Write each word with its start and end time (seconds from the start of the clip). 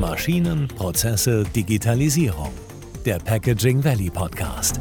Maschinen, 0.00 0.66
Prozesse, 0.66 1.44
Digitalisierung. 1.54 2.54
Der 3.04 3.18
Packaging 3.18 3.84
Valley 3.84 4.08
Podcast. 4.08 4.80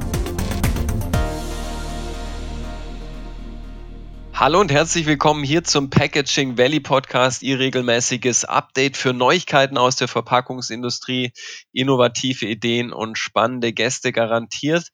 Hallo 4.34 4.62
und 4.62 4.72
herzlich 4.72 5.06
willkommen 5.08 5.44
hier 5.44 5.66
zum 5.66 5.90
Packaging 5.90 6.58
Valley 6.58 6.80
Podcast, 6.80 7.44
Ihr 7.44 7.60
regelmäßiges 7.60 8.46
Update 8.46 8.96
für 8.96 9.12
Neuigkeiten 9.12 9.78
aus 9.78 9.98
der 9.98 10.08
Verpackungsindustrie, 10.08 11.34
innovative 11.74 12.46
Ideen 12.46 12.94
und 12.94 13.18
spannende 13.18 13.74
Gäste 13.74 14.14
garantiert. 14.14 14.88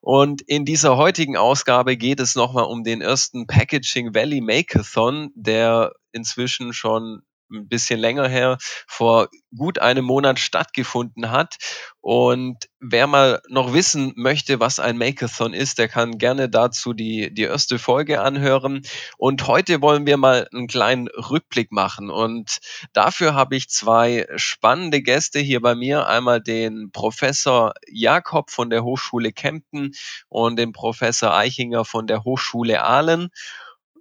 Und 0.00 0.42
in 0.42 0.64
dieser 0.64 0.96
heutigen 0.96 1.36
Ausgabe 1.36 1.96
geht 1.96 2.20
es 2.20 2.36
nochmal 2.36 2.66
um 2.66 2.84
den 2.84 3.00
ersten 3.00 3.48
Packaging 3.48 4.14
Valley 4.14 4.42
Makeathon, 4.42 5.32
der 5.34 5.90
inzwischen 6.12 6.72
schon 6.72 7.22
ein 7.52 7.68
bisschen 7.68 8.00
länger 8.00 8.28
her, 8.28 8.58
vor 8.86 9.28
gut 9.56 9.78
einem 9.78 10.04
Monat 10.04 10.38
stattgefunden 10.38 11.30
hat. 11.30 11.56
Und 12.00 12.68
wer 12.80 13.06
mal 13.06 13.40
noch 13.48 13.72
wissen 13.72 14.12
möchte, 14.16 14.58
was 14.58 14.80
ein 14.80 14.98
Makeathon 14.98 15.54
ist, 15.54 15.78
der 15.78 15.88
kann 15.88 16.18
gerne 16.18 16.48
dazu 16.48 16.94
die, 16.94 17.32
die 17.32 17.42
erste 17.42 17.78
Folge 17.78 18.20
anhören. 18.20 18.82
Und 19.18 19.46
heute 19.46 19.80
wollen 19.82 20.06
wir 20.06 20.16
mal 20.16 20.48
einen 20.52 20.66
kleinen 20.66 21.08
Rückblick 21.08 21.70
machen. 21.70 22.10
Und 22.10 22.58
dafür 22.92 23.34
habe 23.34 23.56
ich 23.56 23.68
zwei 23.68 24.26
spannende 24.36 25.02
Gäste 25.02 25.38
hier 25.38 25.60
bei 25.60 25.74
mir. 25.74 26.08
Einmal 26.08 26.40
den 26.40 26.90
Professor 26.92 27.72
Jakob 27.88 28.50
von 28.50 28.70
der 28.70 28.82
Hochschule 28.82 29.32
Kempten 29.32 29.92
und 30.28 30.56
den 30.56 30.72
Professor 30.72 31.34
Eichinger 31.34 31.84
von 31.84 32.06
der 32.06 32.24
Hochschule 32.24 32.82
Aalen. 32.82 33.28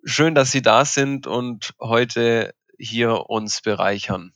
Schön, 0.03 0.33
dass 0.33 0.51
Sie 0.51 0.63
da 0.63 0.85
sind 0.85 1.27
und 1.27 1.75
heute 1.79 2.55
hier 2.81 3.29
uns 3.29 3.61
bereichern. 3.61 4.33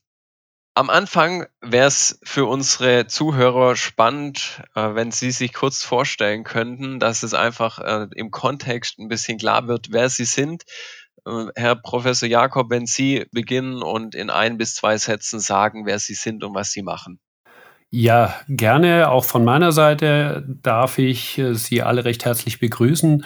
Am 0.77 0.89
Anfang 0.89 1.45
wäre 1.61 1.87
es 1.87 2.19
für 2.23 2.45
unsere 2.45 3.07
Zuhörer 3.07 3.77
spannend, 3.77 4.61
äh, 4.75 4.93
wenn 4.93 5.11
Sie 5.11 5.31
sich 5.31 5.53
kurz 5.53 5.83
vorstellen 5.83 6.43
könnten, 6.43 6.99
dass 6.99 7.23
es 7.23 7.33
einfach 7.33 7.79
äh, 7.79 8.07
im 8.13 8.29
Kontext 8.29 8.99
ein 8.99 9.07
bisschen 9.07 9.37
klar 9.37 9.69
wird, 9.69 9.87
wer 9.91 10.09
Sie 10.09 10.25
sind. 10.25 10.63
Äh, 11.25 11.45
Herr 11.55 11.75
Professor 11.77 12.27
Jakob, 12.27 12.69
wenn 12.69 12.87
Sie 12.87 13.25
beginnen 13.31 13.81
und 13.81 14.15
in 14.15 14.29
ein 14.29 14.57
bis 14.57 14.75
zwei 14.75 14.97
Sätzen 14.97 15.39
sagen, 15.39 15.85
wer 15.85 15.97
Sie 15.97 16.13
sind 16.13 16.43
und 16.43 16.53
was 16.53 16.71
Sie 16.71 16.81
machen. 16.81 17.21
Ja, 17.89 18.35
gerne. 18.49 19.09
Auch 19.09 19.23
von 19.23 19.45
meiner 19.45 19.71
Seite 19.71 20.43
darf 20.61 20.97
ich 20.97 21.41
Sie 21.53 21.83
alle 21.83 22.03
recht 22.03 22.25
herzlich 22.25 22.59
begrüßen. 22.59 23.25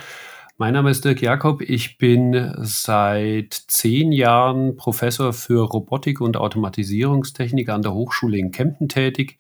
Mein 0.62 0.74
Name 0.74 0.92
ist 0.92 1.06
Dirk 1.06 1.22
Jakob. 1.22 1.62
Ich 1.62 1.98
bin 1.98 2.54
seit 2.58 3.54
zehn 3.54 4.12
Jahren 4.12 4.76
Professor 4.76 5.32
für 5.32 5.64
Robotik 5.64 6.20
und 6.20 6.36
Automatisierungstechnik 6.36 7.70
an 7.70 7.82
der 7.82 7.94
Hochschule 7.94 8.38
in 8.38 8.52
Kempten 8.52 8.90
tätig 8.90 9.40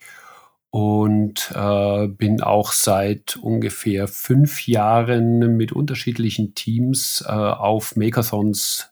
und 0.69 1.51
äh, 1.53 2.07
bin 2.07 2.41
auch 2.41 2.71
seit 2.71 3.35
ungefähr 3.35 4.07
fünf 4.07 4.65
Jahren 4.65 5.57
mit 5.57 5.73
unterschiedlichen 5.73 6.55
Teams 6.55 7.21
äh, 7.27 7.31
auf 7.31 7.97
Makeathons 7.97 8.89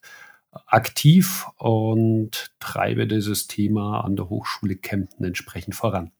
aktiv 0.52 1.48
und 1.55 2.52
treibe 2.59 3.08
dieses 3.08 3.48
Thema 3.48 4.02
an 4.02 4.17
der 4.17 4.28
Hochschule 4.28 4.75
Kempten 4.75 5.23
entsprechend 5.23 5.75
voran. 5.75 6.11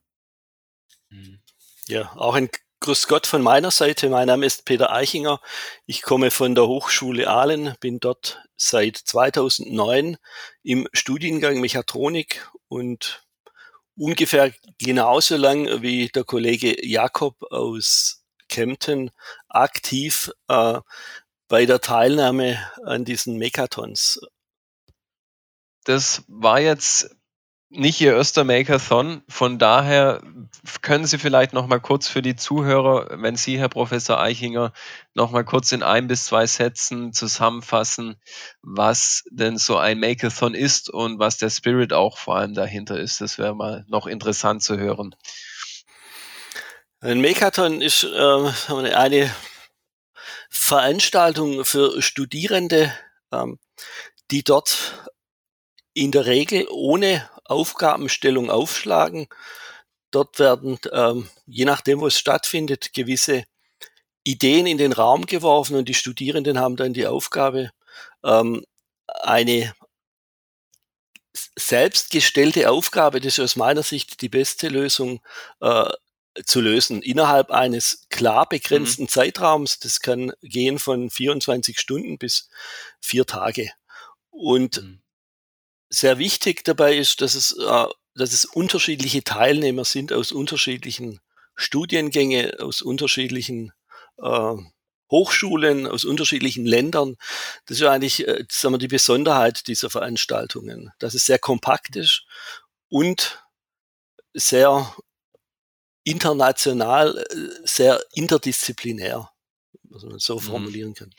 Ja, 1.90 2.14
auch 2.16 2.36
ein 2.36 2.48
Grüß 2.80 3.08
Gott 3.08 3.26
von 3.26 3.42
meiner 3.42 3.72
Seite. 3.72 4.08
Mein 4.08 4.28
Name 4.28 4.46
ist 4.46 4.64
Peter 4.64 4.92
Eichinger. 4.92 5.42
Ich 5.88 6.04
komme 6.04 6.30
von 6.30 6.54
der 6.54 6.68
Hochschule 6.68 7.28
Aalen, 7.28 7.76
bin 7.80 8.00
dort 8.00 8.44
seit 8.56 8.98
2009 8.98 10.18
im 10.64 10.88
Studiengang 10.94 11.60
Mechatronik 11.60 12.50
und 12.68 13.26
ungefähr 13.96 14.54
genauso 14.78 15.38
lang 15.38 15.82
wie 15.82 16.10
der 16.10 16.24
Kollege 16.24 16.86
Jakob 16.86 17.36
aus 17.52 18.24
Kempten 18.48 19.12
aktiv 19.50 20.32
äh, 20.48 20.80
bei 21.48 21.66
der 21.66 21.82
Teilnahme 21.82 22.72
an 22.84 23.06
diesen 23.06 23.38
Mechathons. 23.38 24.22
Das 25.84 26.24
war 26.28 26.60
jetzt 26.60 27.10
nicht 27.70 28.00
Ihr 28.00 28.16
erster 28.16 28.44
Makeathon. 28.44 29.24
Von 29.28 29.60
daher 29.60 30.22
können 30.82 31.06
Sie 31.06 31.18
vielleicht 31.18 31.54
noch 31.54 31.68
mal 31.68 31.80
kurz 31.80 32.08
für 32.08 32.22
die 32.22 32.36
Zuhörer, 32.36 33.22
wenn 33.22 33.36
Sie, 33.36 33.60
Herr 33.60 33.70
Professor 33.70 34.20
Eichinger, 34.20 34.72
noch 35.14 35.32
mal 35.32 35.44
kurz 35.44 35.72
in 35.72 35.84
ein 35.84 36.08
bis 36.08 36.26
zwei 36.26 36.48
Sätzen 36.48 37.12
zusammenfassen, 37.14 38.16
was 38.62 39.24
denn 39.32 39.58
so 39.58 39.78
ein 39.78 40.00
Makeathon 40.00 40.54
ist 40.54 40.90
und 40.90 41.20
was 41.20 41.38
der 41.38 41.50
Spirit 41.50 41.94
auch 41.94 42.18
vor 42.18 42.38
allem 42.38 42.54
dahinter 42.54 43.00
ist. 43.00 43.20
Das 43.22 43.38
wäre 43.38 43.56
mal 43.56 43.86
noch 43.88 44.08
interessant 44.08 44.64
zu 44.64 44.78
hören. 44.78 45.16
Ein 47.00 47.22
Makeathon 47.22 47.82
ist 47.82 48.04
äh, 48.04 48.94
eine 48.94 49.34
Veranstaltung 50.50 51.66
für 51.66 52.02
Studierende, 52.02 52.94
ähm, 53.32 53.60
die 54.32 54.44
dort 54.44 55.12
in 55.94 56.12
der 56.12 56.26
Regel 56.26 56.68
ohne 56.70 57.30
Aufgabenstellung 57.50 58.50
aufschlagen. 58.50 59.28
Dort 60.12 60.40
werden, 60.40 60.80
ähm, 60.92 61.30
je 61.46 61.66
nachdem, 61.66 62.00
wo 62.00 62.08
es 62.08 62.18
stattfindet, 62.18 62.94
gewisse 62.94 63.44
Ideen 64.24 64.68
in 64.68 64.78
den 64.78 64.94
Raum 64.94 65.26
geworfen 65.26 65.76
und 65.76 65.90
die 65.90 65.94
Studierenden 65.94 66.60
haben 66.60 66.76
dann 66.76 66.94
die 66.94 67.08
Aufgabe, 67.08 67.72
ähm, 68.24 68.66
eine 69.08 69.74
selbstgestellte 71.56 72.70
Aufgabe, 72.70 73.22
das 73.22 73.38
ist 73.38 73.44
aus 73.44 73.56
meiner 73.56 73.84
Sicht 73.84 74.22
die 74.22 74.30
beste 74.30 74.70
Lösung, 74.70 75.22
äh, 75.62 75.90
zu 76.46 76.62
lösen 76.62 77.02
innerhalb 77.02 77.50
eines 77.52 78.08
klar 78.10 78.48
begrenzten 78.48 79.04
mhm. 79.04 79.10
Zeitraums. 79.10 79.80
Das 79.80 80.02
kann 80.02 80.34
gehen 80.44 80.78
von 80.78 81.10
24 81.10 81.80
Stunden 81.80 82.20
bis 82.20 82.50
vier 83.02 83.26
Tage. 83.26 83.72
Und 84.30 84.84
mhm 84.84 85.02
sehr 85.90 86.18
wichtig 86.18 86.64
dabei 86.64 86.96
ist, 86.96 87.22
dass 87.22 87.36
es, 87.36 87.58
äh, 87.58 87.86
dass 88.16 88.34
es 88.34 88.46
unterschiedliche 88.46 89.24
Teilnehmer 89.24 89.86
sind 89.86 90.12
aus 90.12 90.32
unterschiedlichen 90.32 91.20
Studiengänge, 91.56 92.58
aus 92.60 92.82
unterschiedlichen 92.82 93.74
äh, 94.18 94.56
Hochschulen, 95.10 95.88
aus 95.88 96.06
unterschiedlichen 96.06 96.66
Ländern. 96.66 97.16
Das 97.66 97.78
ist 97.78 97.82
ja 97.82 97.92
eigentlich 97.92 98.28
äh, 98.28 98.46
sagen 98.50 98.74
wir, 98.74 98.80
die 98.80 98.88
Besonderheit 98.88 99.68
dieser 99.68 99.90
Veranstaltungen, 99.90 100.92
dass 101.00 101.14
es 101.14 101.26
sehr 101.26 101.40
kompakt 101.40 101.96
ist 101.96 102.26
und 102.90 103.44
sehr 104.34 104.94
international, 106.04 107.18
äh, 107.18 107.68
sehr 107.68 108.02
interdisziplinär, 108.14 109.32
was 109.84 110.04
man 110.04 110.20
so 110.20 110.36
mhm. 110.36 110.42
formulieren 110.42 110.94
kann. 110.94 111.14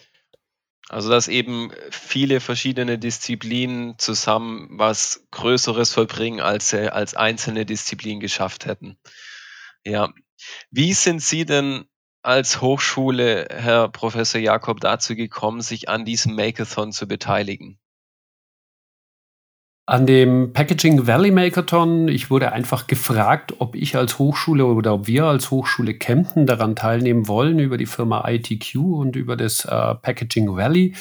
Also 0.89 1.11
dass 1.11 1.29
eben 1.29 1.71
viele 1.91 2.41
verschiedene 2.41 2.99
Disziplinen 2.99 3.99
zusammen 3.99 4.69
was 4.71 5.27
Größeres 5.31 5.93
vollbringen, 5.93 6.41
als 6.41 6.71
sie 6.71 6.93
als 6.93 7.15
einzelne 7.15 7.67
Disziplinen 7.67 8.21
geschafft 8.21 8.65
hätten. 8.65 8.99
Ja. 9.85 10.13
Wie 10.71 10.95
sind 10.95 11.21
Sie 11.21 11.45
denn 11.45 11.85
als 12.23 12.61
Hochschule, 12.61 13.49
Herr 13.51 13.89
Professor 13.89 14.41
Jakob, 14.41 14.81
dazu 14.81 15.15
gekommen, 15.15 15.61
sich 15.61 15.89
an 15.89 16.05
diesem 16.05 16.35
Makeathon 16.35 16.93
zu 16.93 17.07
beteiligen? 17.07 17.79
An 19.89 20.05
dem 20.05 20.53
Packaging 20.53 21.07
Valley 21.07 21.31
Makeathon, 21.31 22.09
ich 22.09 22.31
wurde 22.31 22.53
einfach 22.53 22.89
gefragt, 22.89 23.55
ob 23.59 23.75
ich 23.75 23.97
als 23.97 24.19
Hochschule 24.19 24.67
oder 24.67 24.93
ob 24.93 25.07
wir 25.07 25.25
als 25.25 25.51
Hochschule 25.51 25.95
Kempten 25.95 26.45
daran 26.45 26.77
teilnehmen 26.77 27.27
wollen 27.27 27.59
über 27.59 27.79
die 27.79 27.87
Firma 27.87 28.29
ITQ 28.29 28.75
und 28.75 29.17
über 29.17 29.35
das 29.35 29.65
äh, 29.65 29.95
Packaging 29.95 30.55
Valley. 30.55 30.95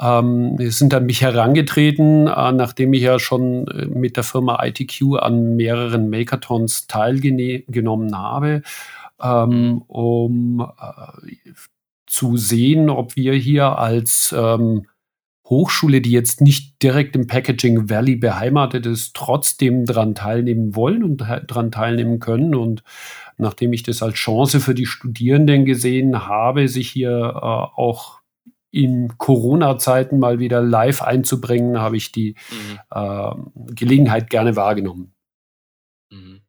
Ähm, 0.00 0.56
sind 0.58 0.94
an 0.94 1.04
mich 1.04 1.20
herangetreten, 1.20 2.26
äh, 2.26 2.52
nachdem 2.52 2.94
ich 2.94 3.02
ja 3.02 3.18
schon 3.18 3.68
äh, 3.68 3.84
mit 3.88 4.16
der 4.16 4.24
Firma 4.24 4.64
ITQ 4.64 5.18
an 5.18 5.56
mehreren 5.56 6.08
Makeathons 6.08 6.86
teilgenommen 6.86 8.16
habe, 8.16 8.62
ähm, 9.22 9.82
um 9.86 10.60
äh, 10.62 11.50
zu 12.06 12.38
sehen, 12.38 12.88
ob 12.88 13.16
wir 13.16 13.34
hier 13.34 13.78
als 13.78 14.34
ähm, 14.34 14.86
Hochschule, 15.46 16.00
die 16.00 16.10
jetzt 16.10 16.40
nicht 16.40 16.82
direkt 16.82 17.14
im 17.16 17.26
Packaging 17.26 17.90
Valley 17.90 18.16
beheimatet 18.16 18.86
ist, 18.86 19.14
trotzdem 19.14 19.84
daran 19.84 20.14
teilnehmen 20.14 20.74
wollen 20.74 21.04
und 21.04 21.18
daran 21.18 21.70
teilnehmen 21.70 22.18
können. 22.18 22.54
Und 22.54 22.82
nachdem 23.36 23.72
ich 23.72 23.82
das 23.82 24.02
als 24.02 24.14
Chance 24.14 24.60
für 24.60 24.74
die 24.74 24.86
Studierenden 24.86 25.64
gesehen 25.66 26.26
habe, 26.26 26.68
sich 26.68 26.88
hier 26.88 27.32
äh, 27.34 27.38
auch 27.38 28.20
in 28.70 29.16
Corona-Zeiten 29.18 30.18
mal 30.18 30.40
wieder 30.40 30.60
live 30.60 31.02
einzubringen, 31.02 31.78
habe 31.78 31.96
ich 31.96 32.10
die 32.10 32.34
mhm. 32.50 32.78
äh, 32.90 33.74
Gelegenheit 33.74 34.30
gerne 34.30 34.56
wahrgenommen. 34.56 35.14
Mhm. 36.10 36.40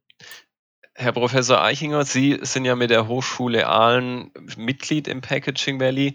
Herr 0.97 1.11
Professor 1.11 1.61
Eichinger, 1.61 2.05
Sie 2.05 2.39
sind 2.41 2.63
ja 2.63 2.75
mit 2.75 2.89
der 2.89 3.09
Hochschule 3.09 3.67
Aalen 3.67 4.31
Mitglied 4.55 5.09
im 5.09 5.19
Packaging 5.19 5.77
Valley. 5.81 6.13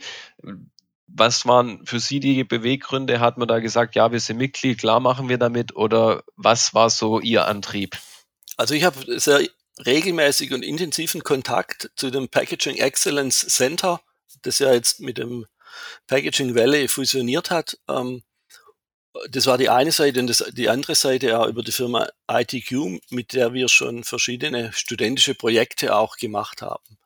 Was 1.13 1.47
waren 1.47 1.85
für 1.87 1.99
Sie 1.99 2.21
die 2.21 2.45
Beweggründe? 2.45 3.21
Hat 3.21 3.37
man 3.37 3.49
da 3.49 3.59
gesagt, 3.59 3.95
ja, 3.95 4.13
wir 4.13 4.21
sind 4.21 4.37
Mitglied, 4.37 4.79
klar 4.79 5.01
machen 5.01 5.29
wir 5.29 5.39
damit? 5.39 5.75
Oder 5.75 6.23
was 6.37 6.73
war 6.75 6.91
so 6.91 7.21
Ihr 7.21 7.47
Antrieb? 7.47 7.99
Also 8.57 8.75
ich 8.75 8.85
habe 8.85 9.19
sehr 9.19 9.41
regelmäßig 9.85 10.53
und 10.53 10.63
intensiven 10.63 11.23
Kontakt 11.23 11.91
zu 11.97 12.11
dem 12.11 12.29
Packaging 12.29 12.77
Excellence 12.77 13.41
Center, 13.41 14.01
das 14.43 14.59
ja 14.59 14.73
jetzt 14.73 15.01
mit 15.01 15.19
dem 15.19 15.47
Packaging 16.07 16.55
Valley 16.55 16.89
fusioniert 16.89 17.51
hat. 17.51 17.79
Ähm, 17.89 18.23
das 19.31 19.47
war 19.47 19.59
die 19.59 19.69
eine 19.69 19.93
Seite 19.93 20.21
und 20.21 20.29
das, 20.29 20.45
die 20.53 20.69
andere 20.69 20.95
Seite 20.95 21.29
ja 21.29 21.47
über 21.47 21.63
die 21.63 21.73
Firma 21.73 22.09
ITQ, 22.31 23.01
mit 23.11 23.33
der 23.33 23.53
wir 23.53 23.69
schon 23.69 24.05
verschiedene 24.05 24.73
studentische 24.73 25.35
Projekte 25.35 25.97
auch 25.97 26.17
gemacht 26.17 26.63
haben. 26.63 26.99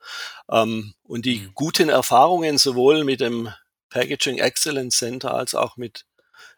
Ähm, 0.51 0.95
und 1.03 1.25
die 1.25 1.39
mhm. 1.39 1.51
guten 1.55 1.89
Erfahrungen 1.89 2.59
sowohl 2.59 3.05
mit 3.05 3.21
dem 3.21 3.49
Packaging 3.95 4.39
Excellence 4.39 4.99
Center 4.99 5.33
als 5.33 5.55
auch 5.55 5.77
mit 5.77 6.05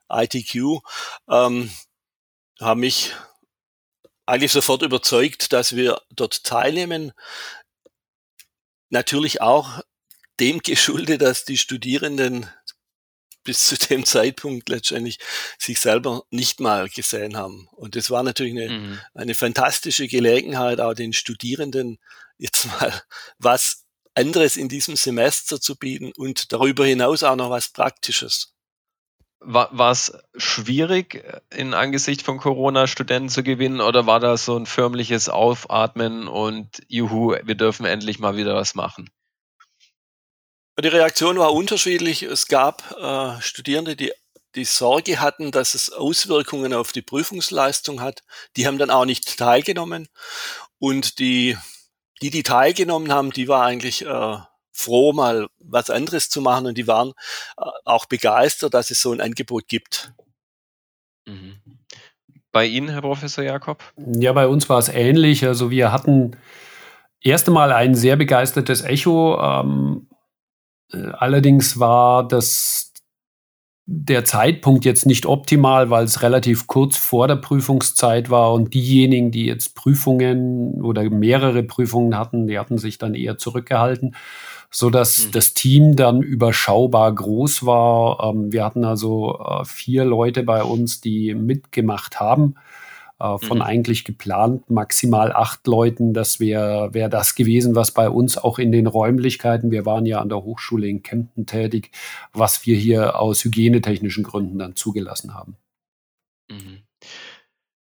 ITQ 0.08 0.80
ähm, 1.28 1.70
haben 2.58 2.80
mich 2.80 3.12
eigentlich 4.24 4.52
sofort 4.52 4.80
überzeugt, 4.80 5.52
dass 5.52 5.76
wir 5.76 6.00
dort 6.10 6.44
teilnehmen. 6.44 7.12
Natürlich 8.88 9.42
auch 9.42 9.82
dem 10.40 10.60
geschuldet, 10.60 11.20
dass 11.20 11.44
die 11.44 11.58
Studierenden 11.58 12.48
bis 13.44 13.66
zu 13.66 13.76
dem 13.76 14.06
Zeitpunkt 14.06 14.70
letztendlich 14.70 15.18
sich 15.58 15.78
selber 15.78 16.24
nicht 16.30 16.58
mal 16.60 16.88
gesehen 16.88 17.36
haben. 17.36 17.68
Und 17.72 17.96
das 17.96 18.10
war 18.10 18.22
natürlich 18.22 18.52
eine, 18.52 18.70
mhm. 18.70 19.00
eine 19.12 19.34
fantastische 19.34 20.08
Gelegenheit, 20.08 20.80
auch 20.80 20.94
den 20.94 21.12
Studierenden 21.12 21.98
jetzt 22.38 22.64
mal 22.80 23.02
was 23.38 23.85
anderes 24.16 24.56
in 24.56 24.68
diesem 24.68 24.96
Semester 24.96 25.60
zu 25.60 25.76
bieten 25.76 26.12
und 26.16 26.52
darüber 26.52 26.84
hinaus 26.84 27.22
auch 27.22 27.36
noch 27.36 27.50
was 27.50 27.68
Praktisches. 27.68 28.52
War 29.40 29.90
es 29.92 30.12
schwierig, 30.36 31.22
in 31.50 31.74
Angesicht 31.74 32.22
von 32.22 32.38
Corona 32.38 32.86
Studenten 32.86 33.28
zu 33.28 33.42
gewinnen 33.42 33.80
oder 33.80 34.06
war 34.06 34.18
das 34.18 34.44
so 34.44 34.56
ein 34.58 34.66
förmliches 34.66 35.28
Aufatmen 35.28 36.26
und 36.26 36.82
juhu, 36.88 37.36
wir 37.42 37.54
dürfen 37.54 37.86
endlich 37.86 38.18
mal 38.18 38.36
wieder 38.36 38.54
was 38.54 38.74
machen? 38.74 39.10
Die 40.82 40.88
Reaktion 40.88 41.38
war 41.38 41.52
unterschiedlich. 41.52 42.22
Es 42.22 42.48
gab 42.48 42.96
äh, 42.98 43.40
Studierende, 43.40 43.94
die 43.96 44.12
die 44.56 44.64
Sorge 44.64 45.20
hatten, 45.20 45.52
dass 45.52 45.74
es 45.74 45.92
Auswirkungen 45.92 46.72
auf 46.72 46.92
die 46.92 47.02
Prüfungsleistung 47.02 48.00
hat. 48.00 48.22
Die 48.56 48.66
haben 48.66 48.78
dann 48.78 48.90
auch 48.90 49.04
nicht 49.04 49.38
teilgenommen. 49.38 50.08
Und 50.78 51.18
die, 51.18 51.56
die, 52.22 52.30
die 52.30 52.42
teilgenommen 52.42 53.12
haben, 53.12 53.30
die 53.30 53.48
war 53.48 53.64
eigentlich 53.64 54.04
äh, 54.04 54.36
froh, 54.72 55.12
mal 55.12 55.48
was 55.58 55.90
anderes 55.90 56.28
zu 56.28 56.40
machen. 56.40 56.66
Und 56.66 56.78
die 56.78 56.86
waren 56.86 57.12
äh, 57.58 57.64
auch 57.84 58.06
begeistert, 58.06 58.74
dass 58.74 58.90
es 58.90 59.00
so 59.00 59.12
ein 59.12 59.20
Angebot 59.20 59.68
gibt. 59.68 60.12
Mhm. 61.26 61.60
Bei 62.52 62.64
Ihnen, 62.64 62.88
Herr 62.88 63.02
Professor 63.02 63.44
Jakob? 63.44 63.82
Ja, 63.96 64.32
bei 64.32 64.46
uns 64.46 64.68
war 64.68 64.78
es 64.78 64.88
ähnlich. 64.88 65.44
Also 65.44 65.70
wir 65.70 65.92
hatten 65.92 66.36
erst 67.20 67.48
einmal 67.48 67.72
ein 67.72 67.94
sehr 67.94 68.16
begeistertes 68.16 68.82
Echo. 68.82 69.38
Ähm, 69.40 70.08
äh, 70.92 71.10
allerdings 71.12 71.78
war 71.78 72.26
das 72.26 72.85
der 73.88 74.24
Zeitpunkt 74.24 74.84
jetzt 74.84 75.06
nicht 75.06 75.26
optimal, 75.26 75.90
weil 75.90 76.04
es 76.04 76.22
relativ 76.22 76.66
kurz 76.66 76.96
vor 76.96 77.28
der 77.28 77.36
Prüfungszeit 77.36 78.30
war 78.30 78.52
und 78.52 78.74
diejenigen, 78.74 79.30
die 79.30 79.46
jetzt 79.46 79.76
Prüfungen 79.76 80.82
oder 80.82 81.08
mehrere 81.08 81.62
Prüfungen 81.62 82.18
hatten, 82.18 82.48
die 82.48 82.58
hatten 82.58 82.78
sich 82.78 82.98
dann 82.98 83.14
eher 83.14 83.38
zurückgehalten, 83.38 84.16
so 84.72 84.90
dass 84.90 85.26
mhm. 85.26 85.30
das 85.32 85.54
Team 85.54 85.94
dann 85.94 86.20
überschaubar 86.20 87.14
groß 87.14 87.64
war. 87.64 88.24
Ähm, 88.24 88.52
wir 88.52 88.64
hatten 88.64 88.84
also 88.84 89.38
äh, 89.38 89.64
vier 89.64 90.04
Leute 90.04 90.42
bei 90.42 90.64
uns, 90.64 91.00
die 91.00 91.34
mitgemacht 91.34 92.18
haben 92.18 92.56
äh, 93.18 93.38
von 93.38 93.58
mhm. 93.58 93.62
eigentlich 93.62 94.04
geplant 94.04 94.68
maximal 94.68 95.32
acht 95.32 95.66
Leuten. 95.66 96.12
Das 96.12 96.40
wäre 96.40 96.92
wär 96.92 97.08
das 97.08 97.34
gewesen, 97.34 97.74
was 97.74 97.92
bei 97.92 98.10
uns 98.10 98.36
auch 98.36 98.58
in 98.58 98.72
den 98.72 98.86
Räumlichkeiten, 98.86 99.70
wir 99.70 99.86
waren 99.86 100.06
ja 100.06 100.20
an 100.20 100.28
der 100.28 100.42
Hochschule 100.42 100.86
in 100.86 101.02
Kempten 101.02 101.46
tätig, 101.46 101.90
was 102.32 102.66
wir 102.66 102.76
hier 102.76 103.18
aus 103.18 103.44
hygienetechnischen 103.44 104.24
Gründen 104.24 104.58
dann 104.58 104.76
zugelassen 104.76 105.34
haben. 105.34 105.56
Mhm. 106.50 106.82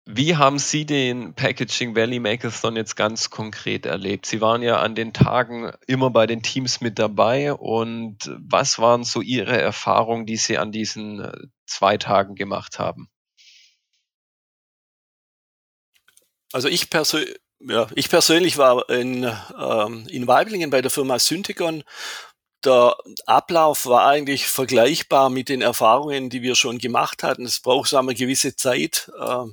Wie 0.07 0.37
haben 0.37 0.59
Sie 0.59 0.85
den 0.85 1.33
Packaging 1.33 1.97
Valley 1.97 2.21
Makeathon 2.21 2.77
jetzt 2.77 2.95
ganz 2.95 3.31
konkret 3.31 3.87
erlebt? 3.87 4.27
Sie 4.27 4.43
waren 4.43 4.61
ja 4.61 4.81
an 4.81 4.95
den 4.95 5.15
Tagen 5.15 5.73
immer 5.87 6.11
bei 6.11 6.27
den 6.27 6.43
Teams 6.43 6.83
mit 6.83 6.99
dabei 6.99 7.55
und 7.55 8.31
was 8.37 8.79
waren 8.79 9.05
so 9.05 9.23
Ihre 9.23 9.59
Erfahrungen, 9.59 10.27
die 10.27 10.37
Sie 10.37 10.59
an 10.59 10.73
diesen 10.73 11.21
äh, 11.21 11.33
zwei 11.65 11.97
Tagen 11.97 12.35
gemacht 12.35 12.79
haben? 12.79 13.09
Also 16.55 16.69
ich, 16.69 16.89
persö 16.89 17.27
ja, 17.59 17.89
ich 17.97 18.09
persönlich 18.09 18.59
war 18.59 18.89
in, 18.89 19.25
ähm, 19.59 20.07
in 20.09 20.29
Weiblingen 20.29 20.71
bei 20.71 20.83
der 20.83 20.91
Firma 20.93 21.19
Syntegon. 21.19 21.83
Der 22.65 22.97
Ablauf 23.27 23.87
war 23.87 24.07
eigentlich 24.07 24.47
vergleichbar 24.47 25.31
mit 25.31 25.49
den 25.49 25.63
Erfahrungen, 25.63 26.31
die 26.31 26.43
wir 26.43 26.55
schon 26.55 26.79
gemacht 26.79 27.25
hatten. 27.25 27.45
Es 27.45 27.59
braucht 27.59 27.89
so 27.89 27.99
eine 27.99 28.15
gewisse 28.15 28.55
Zeit 28.55 29.11
äh, 29.19 29.47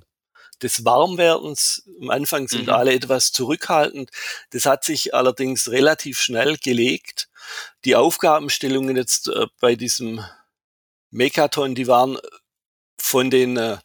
des 0.62 0.86
Warmwerdens. 0.86 1.90
Am 2.02 2.12
Anfang 2.12 2.48
sind 2.48 2.68
mhm. 2.68 2.74
alle 2.74 2.94
etwas 2.94 3.32
zurückhaltend. 3.32 4.12
Das 4.52 4.68
hat 4.68 4.84
sich 4.84 5.16
allerdings 5.16 5.72
relativ 5.72 6.22
schnell 6.22 6.58
gelegt. 6.58 7.30
Die 7.84 7.96
Aufgabenstellungen 7.96 8.96
jetzt 8.96 9.28
äh, 9.28 9.48
bei 9.60 9.74
diesem 9.76 10.24
Mekaton, 11.10 11.74
die 11.74 11.88
waren 11.88 12.20
von 13.00 13.32
den 13.32 13.58
äh, 13.58 13.78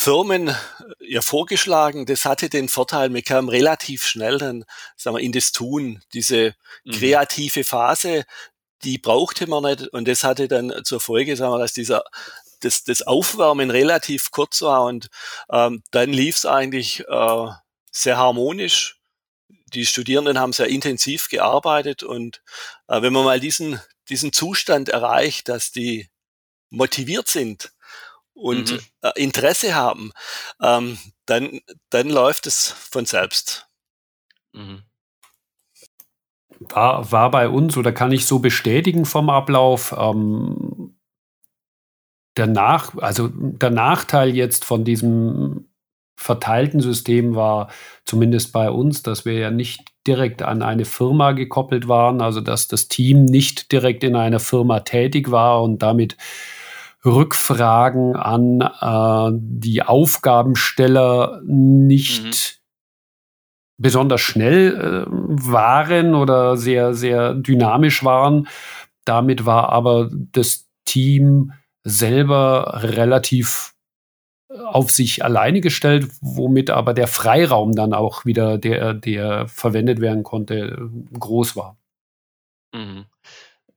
Firmen 0.00 0.48
äh, 0.48 0.54
ja 1.00 1.20
vorgeschlagen. 1.20 2.06
Das 2.06 2.24
hatte 2.24 2.48
den 2.48 2.70
Vorteil, 2.70 3.10
man 3.10 3.22
kam 3.22 3.50
relativ 3.50 4.06
schnell 4.06 4.38
dann 4.38 4.64
sagen 4.96 5.16
wir, 5.16 5.22
in 5.22 5.32
das 5.32 5.52
Tun. 5.52 6.02
Diese 6.14 6.54
mhm. 6.84 6.92
kreative 6.92 7.64
Phase, 7.64 8.24
die 8.82 8.96
brauchte 8.96 9.46
man 9.46 9.64
nicht 9.64 9.88
und 9.88 10.08
das 10.08 10.24
hatte 10.24 10.48
dann 10.48 10.72
zur 10.84 11.00
Folge, 11.00 11.36
sagen 11.36 11.52
wir, 11.52 11.58
dass 11.58 11.74
dieser 11.74 12.02
das, 12.60 12.84
das 12.84 13.02
Aufwärmen 13.02 13.70
relativ 13.70 14.30
kurz 14.30 14.62
war 14.62 14.84
und 14.84 15.10
ähm, 15.50 15.82
dann 15.90 16.12
lief 16.12 16.36
es 16.36 16.46
eigentlich 16.46 17.00
äh, 17.06 17.46
sehr 17.90 18.16
harmonisch. 18.16 19.00
Die 19.74 19.84
Studierenden 19.84 20.38
haben 20.38 20.54
sehr 20.54 20.68
intensiv 20.68 21.28
gearbeitet 21.28 22.02
und 22.02 22.42
äh, 22.88 23.02
wenn 23.02 23.12
man 23.12 23.24
mal 23.24 23.40
diesen, 23.40 23.80
diesen 24.08 24.32
Zustand 24.32 24.88
erreicht, 24.88 25.48
dass 25.50 25.72
die 25.72 26.08
motiviert 26.70 27.28
sind, 27.28 27.72
und 28.40 28.72
mhm. 28.72 28.80
äh, 29.02 29.10
Interesse 29.16 29.74
haben, 29.74 30.12
ähm, 30.62 30.98
dann, 31.26 31.60
dann 31.90 32.08
läuft 32.08 32.46
es 32.46 32.68
von 32.68 33.04
selbst. 33.04 33.66
Mhm. 34.52 34.82
War, 36.58 37.10
war 37.12 37.30
bei 37.30 37.48
uns 37.48 37.76
oder 37.76 37.92
kann 37.92 38.12
ich 38.12 38.26
so 38.26 38.38
bestätigen 38.38 39.04
vom 39.04 39.30
Ablauf. 39.30 39.94
Ähm, 39.96 40.96
der, 42.36 42.46
Nach, 42.46 42.96
also 42.98 43.28
der 43.28 43.70
Nachteil 43.70 44.34
jetzt 44.34 44.64
von 44.64 44.84
diesem 44.84 45.68
verteilten 46.16 46.80
System 46.80 47.34
war 47.34 47.70
zumindest 48.04 48.52
bei 48.52 48.70
uns, 48.70 49.02
dass 49.02 49.24
wir 49.24 49.34
ja 49.34 49.50
nicht 49.50 49.80
direkt 50.06 50.42
an 50.42 50.62
eine 50.62 50.84
Firma 50.84 51.32
gekoppelt 51.32 51.88
waren, 51.88 52.20
also 52.20 52.40
dass 52.42 52.68
das 52.68 52.88
Team 52.88 53.24
nicht 53.24 53.72
direkt 53.72 54.04
in 54.04 54.16
einer 54.16 54.40
Firma 54.40 54.80
tätig 54.80 55.30
war 55.30 55.62
und 55.62 55.82
damit 55.82 56.16
Rückfragen 57.04 58.14
an 58.16 58.60
äh, 58.60 59.38
die 59.40 59.82
Aufgabensteller 59.82 61.40
nicht 61.44 62.24
mhm. 62.24 63.82
besonders 63.82 64.20
schnell 64.20 64.74
äh, 64.74 65.10
waren 65.10 66.14
oder 66.14 66.56
sehr, 66.56 66.94
sehr 66.94 67.34
dynamisch 67.34 68.04
waren. 68.04 68.48
Damit 69.04 69.46
war 69.46 69.70
aber 69.70 70.10
das 70.12 70.68
Team 70.84 71.52
selber 71.84 72.80
relativ 72.82 73.74
auf 74.50 74.90
sich 74.90 75.24
alleine 75.24 75.60
gestellt, 75.60 76.10
womit 76.20 76.70
aber 76.70 76.92
der 76.92 77.06
Freiraum 77.06 77.74
dann 77.74 77.94
auch 77.94 78.24
wieder, 78.24 78.58
der, 78.58 78.94
der 78.94 79.46
verwendet 79.46 80.00
werden 80.00 80.24
konnte, 80.24 80.90
groß 81.18 81.56
war. 81.56 81.78
Mhm. 82.74 83.06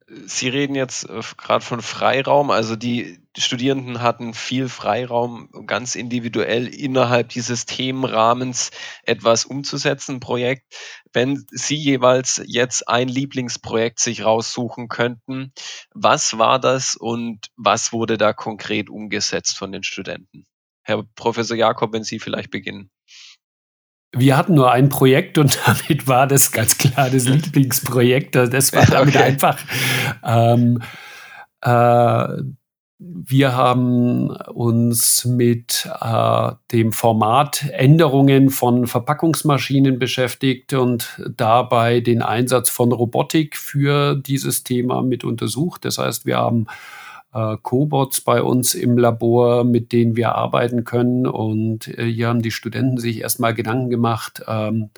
Sie 0.08 0.50
reden 0.50 0.76
jetzt 0.76 1.10
äh, 1.10 1.22
gerade 1.38 1.64
von 1.64 1.82
Freiraum, 1.82 2.52
also 2.52 2.76
die 2.76 3.20
Studierenden 3.38 4.02
hatten 4.02 4.34
viel 4.34 4.70
Freiraum, 4.70 5.50
ganz 5.66 5.96
individuell 5.96 6.68
innerhalb 6.68 7.30
dieses 7.30 7.66
Themenrahmens 7.66 8.72
etwas 9.04 9.46
umzusetzen, 9.46 10.20
Projekt. 10.20 10.76
Wenn 11.14 11.46
Sie 11.52 11.76
jeweils 11.76 12.42
jetzt 12.46 12.88
ein 12.88 13.08
Lieblingsprojekt 13.08 14.00
sich 14.00 14.24
raussuchen 14.24 14.88
könnten, 14.88 15.54
was 15.94 16.38
war 16.38 16.60
das 16.60 16.96
und 16.96 17.48
was 17.56 17.92
wurde 17.92 18.18
da 18.18 18.34
konkret 18.34 18.90
umgesetzt 18.90 19.58
von 19.58 19.72
den 19.72 19.84
Studenten? 19.84 20.46
Herr 20.84 21.04
Professor 21.16 21.56
Jakob, 21.56 21.94
wenn 21.94 22.04
Sie 22.04 22.20
vielleicht 22.20 22.52
beginnen. 22.52 22.92
Wir 24.16 24.38
hatten 24.38 24.54
nur 24.54 24.72
ein 24.72 24.90
Projekt 24.90 25.38
und 25.38 25.60
damit 25.66 26.08
war 26.08 26.28
das 26.28 26.52
ganz 26.52 26.78
klar 26.78 27.10
das 27.10 27.26
Lieblingsprojekt. 27.26 28.36
Das 28.36 28.74
war 28.74 28.86
damit 28.90 29.16
okay. 29.16 29.24
einfach. 29.24 29.60
Ähm, 30.24 30.82
äh, 31.62 32.44
wir 33.06 33.56
haben 33.56 34.30
uns 34.30 35.26
mit 35.26 35.90
äh, 36.00 36.52
dem 36.72 36.94
Format 36.94 37.66
Änderungen 37.72 38.50
von 38.50 38.88
Verpackungsmaschinen 38.88 40.00
beschäftigt 40.00 40.74
und 40.74 41.22
dabei 41.36 42.00
den 42.00 42.22
Einsatz 42.22 42.70
von 42.70 42.94
Robotik 42.94 43.58
für 43.58 44.16
dieses 44.16 44.64
Thema 44.64 45.02
mit 45.02 45.26
untersucht. 45.26 45.84
Das 45.84 45.98
heißt, 45.98 46.26
wir 46.26 46.38
haben 46.38 46.68
äh, 47.34 47.58
Cobots 47.62 48.22
bei 48.22 48.42
uns 48.42 48.76
im 48.76 48.98
Labor, 48.98 49.64
mit 49.64 49.92
denen 49.92 50.16
wir 50.16 50.36
arbeiten 50.36 50.84
können. 50.84 51.28
Und 51.28 51.88
äh, 51.88 52.06
hier 52.06 52.28
haben 52.28 52.42
die 52.42 52.52
Studenten 52.52 52.98
sich 52.98 53.22
erstmal 53.22 53.54
Gedanken 53.54 53.90
gemacht, 53.90 54.44
ähm, 54.48 54.90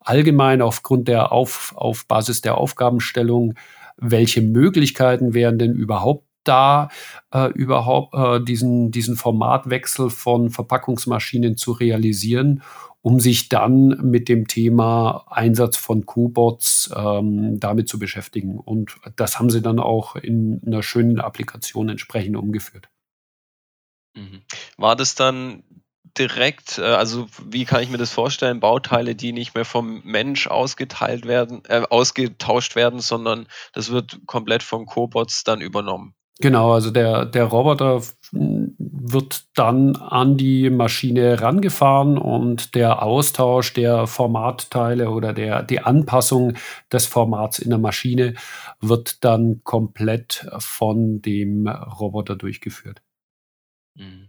allgemein 0.00 0.62
aufgrund 0.62 1.08
der 1.08 1.32
auf, 1.32 1.74
auf 1.76 2.06
Basis 2.06 2.40
der 2.40 2.58
Aufgabenstellung, 2.58 3.54
welche 3.96 4.42
Möglichkeiten 4.42 5.34
wären 5.34 5.58
denn 5.58 5.72
überhaupt 5.72 6.24
da 6.44 6.88
äh, 7.32 7.50
überhaupt 7.52 8.14
äh, 8.14 8.44
diesen, 8.44 8.90
diesen 8.90 9.16
Formatwechsel 9.16 10.10
von 10.10 10.50
Verpackungsmaschinen 10.50 11.56
zu 11.56 11.72
realisieren, 11.72 12.62
um 13.04 13.20
sich 13.20 13.50
dann 13.50 13.88
mit 14.02 14.30
dem 14.30 14.48
Thema 14.48 15.26
Einsatz 15.28 15.76
von 15.76 16.06
Q-Bots 16.06 16.90
ähm, 16.96 17.60
damit 17.60 17.86
zu 17.86 17.98
beschäftigen. 17.98 18.58
Und 18.58 18.96
das 19.16 19.38
haben 19.38 19.50
sie 19.50 19.60
dann 19.60 19.78
auch 19.78 20.16
in 20.16 20.62
einer 20.66 20.82
schönen 20.82 21.20
Applikation 21.20 21.90
entsprechend 21.90 22.34
umgeführt. 22.34 22.88
Mhm. 24.16 24.40
War 24.78 24.96
das 24.96 25.14
dann 25.14 25.64
direkt, 26.16 26.78
äh, 26.78 26.82
also 26.82 27.26
wie 27.46 27.66
kann 27.66 27.82
ich 27.82 27.90
mir 27.90 27.98
das 27.98 28.10
vorstellen, 28.10 28.60
Bauteile, 28.60 29.14
die 29.14 29.34
nicht 29.34 29.54
mehr 29.54 29.66
vom 29.66 30.00
Mensch 30.04 30.46
ausgeteilt 30.46 31.26
werden, 31.26 31.60
äh, 31.68 31.82
ausgetauscht 31.90 32.74
werden, 32.74 33.00
sondern 33.00 33.46
das 33.74 33.90
wird 33.90 34.20
komplett 34.24 34.62
von 34.62 34.86
Cobots 34.86 35.44
dann 35.44 35.60
übernommen? 35.60 36.14
Genau, 36.40 36.72
also 36.72 36.90
der, 36.90 37.26
der 37.26 37.44
Roboter 37.44 38.02
wird 38.32 39.44
dann 39.54 39.94
an 39.94 40.36
die 40.36 40.68
Maschine 40.68 41.40
rangefahren 41.40 42.18
und 42.18 42.74
der 42.74 43.02
Austausch 43.02 43.72
der 43.72 44.08
Formatteile 44.08 45.10
oder 45.10 45.32
der, 45.32 45.62
die 45.62 45.80
Anpassung 45.80 46.54
des 46.92 47.06
Formats 47.06 47.60
in 47.60 47.70
der 47.70 47.78
Maschine 47.78 48.34
wird 48.80 49.22
dann 49.24 49.60
komplett 49.62 50.48
von 50.58 51.22
dem 51.22 51.68
Roboter 51.68 52.34
durchgeführt. 52.34 53.00
Mhm. 53.94 54.28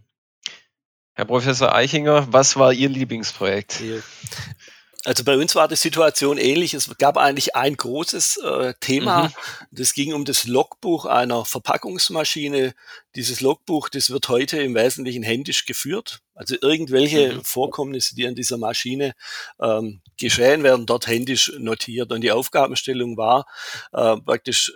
Herr 1.14 1.24
Professor 1.24 1.74
Eichinger, 1.74 2.30
was 2.30 2.56
war 2.56 2.72
Ihr 2.72 2.90
Lieblingsprojekt? 2.90 3.82
Also 5.06 5.22
bei 5.22 5.36
uns 5.36 5.54
war 5.54 5.68
die 5.68 5.76
Situation 5.76 6.36
ähnlich. 6.36 6.74
Es 6.74 6.90
gab 6.98 7.16
eigentlich 7.16 7.54
ein 7.54 7.76
großes 7.76 8.38
äh, 8.38 8.74
Thema. 8.80 9.28
Mhm. 9.28 9.32
Das 9.70 9.94
ging 9.94 10.12
um 10.12 10.24
das 10.24 10.48
Logbuch 10.48 11.04
einer 11.04 11.44
Verpackungsmaschine. 11.44 12.74
Dieses 13.14 13.40
Logbuch, 13.40 13.88
das 13.88 14.10
wird 14.10 14.28
heute 14.28 14.60
im 14.60 14.74
Wesentlichen 14.74 15.22
händisch 15.22 15.64
geführt. 15.64 16.22
Also 16.34 16.56
irgendwelche 16.60 17.34
mhm. 17.34 17.44
Vorkommnisse, 17.44 18.16
die 18.16 18.26
an 18.26 18.34
dieser 18.34 18.58
Maschine 18.58 19.12
ähm, 19.62 20.02
geschehen, 20.18 20.64
werden 20.64 20.86
dort 20.86 21.06
händisch 21.06 21.52
notiert. 21.56 22.10
Und 22.10 22.22
die 22.22 22.32
Aufgabenstellung 22.32 23.16
war 23.16 23.46
äh, 23.92 24.16
praktisch 24.16 24.72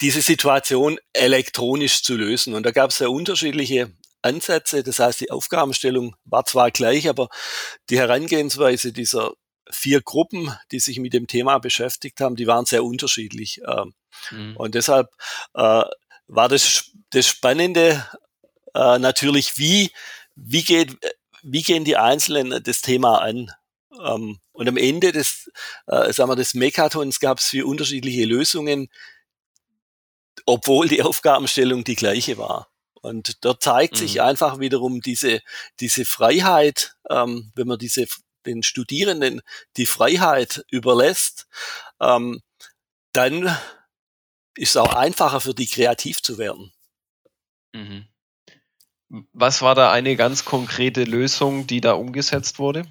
diese 0.00 0.22
Situation 0.22 0.98
elektronisch 1.12 2.02
zu 2.02 2.16
lösen. 2.16 2.54
Und 2.54 2.64
da 2.64 2.70
gab 2.70 2.88
es 2.88 2.96
sehr 2.96 3.10
unterschiedliche 3.10 3.92
Ansätze. 4.22 4.82
Das 4.82 4.98
heißt, 4.98 5.20
die 5.20 5.30
Aufgabenstellung 5.30 6.16
war 6.24 6.46
zwar 6.46 6.70
gleich, 6.70 7.06
aber 7.10 7.28
die 7.90 7.98
Herangehensweise 7.98 8.92
dieser 8.92 9.34
vier 9.72 10.00
Gruppen, 10.00 10.56
die 10.70 10.80
sich 10.80 10.98
mit 10.98 11.12
dem 11.12 11.26
Thema 11.26 11.58
beschäftigt 11.58 12.20
haben, 12.20 12.36
die 12.36 12.46
waren 12.46 12.64
sehr 12.64 12.84
unterschiedlich. 12.84 13.60
Ähm, 13.66 13.94
mhm. 14.30 14.56
Und 14.56 14.74
deshalb 14.74 15.08
äh, 15.54 15.82
war 16.26 16.48
das, 16.48 16.90
das 17.10 17.26
Spannende 17.26 18.06
äh, 18.74 18.98
natürlich, 18.98 19.58
wie, 19.58 19.90
wie, 20.34 20.62
geht, 20.62 20.96
wie 21.42 21.62
gehen 21.62 21.84
die 21.84 21.96
Einzelnen 21.96 22.62
das 22.62 22.82
Thema 22.82 23.20
an? 23.20 23.50
Ähm, 24.04 24.38
und 24.52 24.68
am 24.68 24.76
Ende 24.76 25.12
des, 25.12 25.50
äh, 25.86 26.12
sagen 26.12 26.30
wir, 26.30 26.36
des 26.36 26.54
Mekathons 26.54 27.20
gab 27.20 27.38
es 27.38 27.48
vier 27.48 27.66
unterschiedliche 27.66 28.24
Lösungen, 28.24 28.88
obwohl 30.46 30.88
die 30.88 31.02
Aufgabenstellung 31.02 31.84
die 31.84 31.96
gleiche 31.96 32.38
war. 32.38 32.68
Und 33.00 33.44
dort 33.44 33.62
zeigt 33.62 33.94
mhm. 33.94 33.98
sich 33.98 34.22
einfach 34.22 34.60
wiederum 34.60 35.00
diese, 35.00 35.40
diese 35.80 36.04
Freiheit, 36.04 36.94
ähm, 37.10 37.52
wenn 37.54 37.66
man 37.66 37.78
diese 37.78 38.06
den 38.46 38.62
Studierenden 38.62 39.42
die 39.76 39.86
Freiheit 39.86 40.64
überlässt, 40.70 41.46
ähm, 42.00 42.40
dann 43.12 43.56
ist 44.56 44.70
es 44.70 44.76
auch 44.76 44.94
einfacher 44.94 45.40
für 45.40 45.54
die 45.54 45.66
kreativ 45.66 46.22
zu 46.22 46.38
werden. 46.38 46.72
Mhm. 47.72 48.06
Was 49.32 49.60
war 49.60 49.74
da 49.74 49.92
eine 49.92 50.16
ganz 50.16 50.44
konkrete 50.44 51.04
Lösung, 51.04 51.66
die 51.66 51.80
da 51.80 51.92
umgesetzt 51.92 52.58
wurde? 52.58 52.86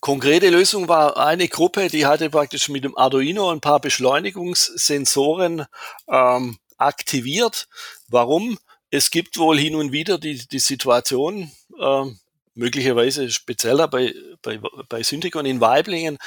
Konkrete 0.00 0.48
Lösung 0.50 0.88
war 0.88 1.16
eine 1.16 1.48
Gruppe, 1.48 1.88
die 1.88 2.06
hatte 2.06 2.30
praktisch 2.30 2.68
mit 2.68 2.84
dem 2.84 2.96
Arduino 2.96 3.50
ein 3.50 3.60
paar 3.60 3.80
Beschleunigungssensoren 3.80 5.66
ähm, 6.08 6.58
aktiviert. 6.76 7.68
Warum? 8.08 8.58
Es 8.90 9.10
gibt 9.10 9.38
wohl 9.38 9.58
hin 9.58 9.74
und 9.74 9.92
wieder 9.92 10.18
die, 10.18 10.46
die 10.46 10.58
Situation, 10.58 11.50
ähm, 11.80 12.18
möglicherweise 12.54 13.30
spezieller 13.30 13.88
bei, 13.88 14.14
bei, 14.42 14.60
bei 14.88 15.02
Syntikon 15.02 15.46
in 15.46 15.60
Weiblingen, 15.60 16.18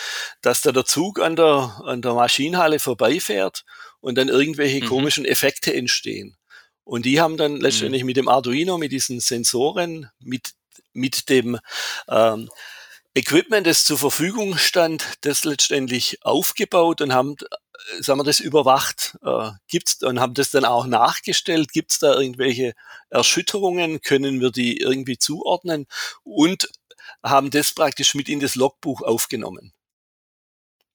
dass 0.42 0.62
da 0.62 0.72
der 0.72 0.86
Zug 0.86 1.20
an 1.20 1.36
der, 1.36 1.82
an 1.84 2.02
der 2.02 2.14
Maschinenhalle 2.14 2.80
vorbeifährt 2.80 3.64
und 4.00 4.18
dann 4.18 4.30
irgendwelche 4.30 4.84
mhm. 4.84 4.88
komischen 4.88 5.26
Effekte 5.26 5.74
entstehen. 5.74 6.38
Und 6.84 7.06
die 7.06 7.20
haben 7.20 7.38
dann 7.38 7.58
letztendlich 7.58 8.04
mhm. 8.04 8.08
mit 8.08 8.18
dem 8.18 8.28
Arduino, 8.28 8.78
mit 8.78 8.92
diesen 8.92 9.20
Sensoren, 9.20 10.10
mit, 10.20 10.54
mit 10.94 11.30
dem 11.30 11.60
ähm, 12.08 12.50
Equipment, 13.16 13.66
das 13.66 13.86
zur 13.86 13.98
Verfügung 13.98 14.58
stand, 14.58 15.06
das 15.22 15.46
letztendlich 15.46 16.20
aufgebaut 16.24 17.02
und 17.02 17.14
haben 17.14 17.38
sagen 18.00 18.20
wir 18.20 18.24
das 18.24 18.40
überwacht? 18.40 19.18
Äh, 19.24 19.52
gibt's 19.68 20.02
und 20.04 20.20
haben 20.20 20.34
das 20.34 20.52
dann 20.52 20.66
auch 20.66 20.86
nachgestellt? 20.86 21.72
Gibt 21.72 21.92
es 21.92 22.00
da 22.00 22.14
irgendwelche 22.14 22.74
Erschütterungen? 23.10 24.02
Können 24.02 24.42
wir 24.42 24.52
die 24.52 24.78
irgendwie 24.78 25.18
zuordnen? 25.18 25.88
Und 26.24 26.70
haben 27.24 27.50
das 27.50 27.74
praktisch 27.74 28.16
mit 28.16 28.30
in 28.30 28.40
das 28.40 28.56
Logbuch 28.56 29.02
aufgenommen. 29.02 29.74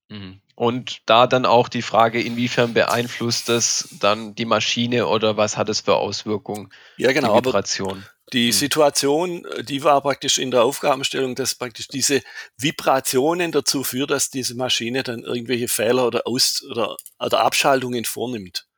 Mhm. 0.08 0.40
Und 0.56 1.00
da 1.06 1.26
dann 1.26 1.46
auch 1.46 1.68
die 1.68 1.82
Frage, 1.82 2.20
inwiefern 2.20 2.74
beeinflusst 2.74 3.48
das 3.48 3.88
dann 3.98 4.34
die 4.34 4.44
Maschine 4.44 5.06
oder 5.06 5.36
was 5.36 5.56
hat 5.56 5.68
es 5.70 5.80
für 5.80 5.96
Auswirkungen? 5.96 6.70
Ja, 6.98 7.12
genau. 7.12 7.40
Die 7.40 7.46
Vibration. 7.46 8.04
Die 8.32 8.46
hm. 8.46 8.52
Situation, 8.52 9.46
die 9.62 9.82
war 9.82 10.00
praktisch 10.00 10.38
in 10.38 10.50
der 10.50 10.62
Aufgabenstellung, 10.62 11.34
dass 11.34 11.54
praktisch 11.54 11.88
diese 11.88 12.22
Vibrationen 12.56 13.52
dazu 13.52 13.82
führen, 13.82 14.08
dass 14.08 14.30
diese 14.30 14.54
Maschine 14.54 15.02
dann 15.02 15.22
irgendwelche 15.22 15.68
Fehler 15.68 16.06
oder 16.06 16.26
Aus- 16.26 16.62
oder, 16.62 16.96
oder 17.18 17.40
Abschaltungen 17.40 18.04
vornimmt. 18.04 18.68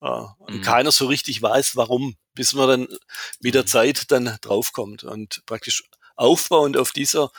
Äh, 0.00 0.06
und 0.06 0.56
mhm. 0.56 0.62
keiner 0.62 0.92
so 0.92 1.06
richtig 1.06 1.42
weiß, 1.42 1.76
warum, 1.76 2.16
bis 2.34 2.54
man 2.54 2.68
dann 2.68 2.98
mit 3.40 3.54
der 3.54 3.62
hm. 3.62 3.68
Zeit 3.68 4.10
dann 4.10 4.38
draufkommt. 4.40 5.04
Und 5.04 5.42
praktisch 5.46 5.84
aufbauend 6.16 6.76
auf 6.76 6.92
dieser 6.92 7.30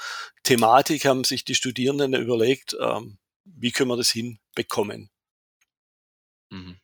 Thematik 0.43 1.05
haben 1.05 1.23
sich 1.23 1.45
die 1.45 1.55
Studierenden 1.55 2.13
überlegt, 2.13 2.75
ähm, 2.79 3.17
wie 3.43 3.71
können 3.71 3.89
wir 3.89 3.97
das 3.97 4.09
hinbekommen. 4.09 5.09
Mhm. 6.49 6.77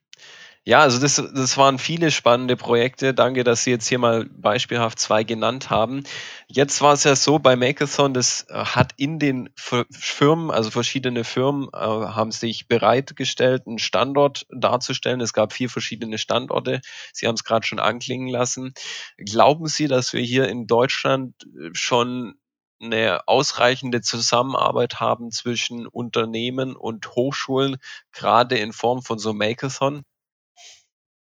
Ja, 0.64 0.82
also 0.82 1.00
das, 1.00 1.16
das 1.16 1.58
waren 1.58 1.80
viele 1.80 2.12
spannende 2.12 2.56
Projekte. 2.56 3.16
Danke, 3.16 3.44
dass 3.44 3.64
Sie 3.64 3.72
jetzt 3.72 3.88
hier 3.88 3.98
mal 3.98 4.26
beispielhaft 4.26 5.00
zwei 5.00 5.24
genannt 5.24 5.72
haben. 5.72 6.04
Jetzt 6.48 6.82
war 6.82 6.94
es 6.94 7.04
ja 7.04 7.16
so 7.16 7.40
bei 7.40 7.56
Makeathon, 7.56 8.14
das 8.14 8.46
äh, 8.48 8.54
hat 8.54 8.92
in 8.98 9.18
den 9.18 9.50
Firmen, 9.56 10.52
also 10.52 10.70
verschiedene 10.70 11.24
Firmen, 11.24 11.68
äh, 11.74 11.78
haben 11.80 12.32
sich 12.32 12.68
bereitgestellt, 12.68 13.64
einen 13.66 13.80
Standort 13.80 14.46
darzustellen. 14.52 15.20
Es 15.22 15.34
gab 15.34 15.52
vier 15.52 15.68
verschiedene 15.68 16.20
Standorte. 16.20 16.82
Sie 17.12 17.26
haben 17.28 17.34
es 17.36 17.44
gerade 17.44 17.66
schon 17.66 17.80
anklingen 17.80 18.28
lassen. 18.28 18.74
Glauben 19.18 19.66
Sie, 19.66 19.88
dass 19.88 20.14
wir 20.14 20.22
hier 20.22 20.48
in 20.48 20.68
Deutschland 20.68 21.34
äh, 21.60 21.70
schon 21.74 22.36
eine 22.80 23.28
ausreichende 23.28 24.02
Zusammenarbeit 24.02 25.00
haben 25.00 25.32
zwischen 25.32 25.88
Unternehmen 25.88 26.76
und 26.76 27.16
Hochschulen, 27.16 27.78
gerade 28.12 28.58
in 28.60 28.74
Form 28.74 29.02
von 29.02 29.18
so 29.18 29.34
Makeathon? 29.34 30.04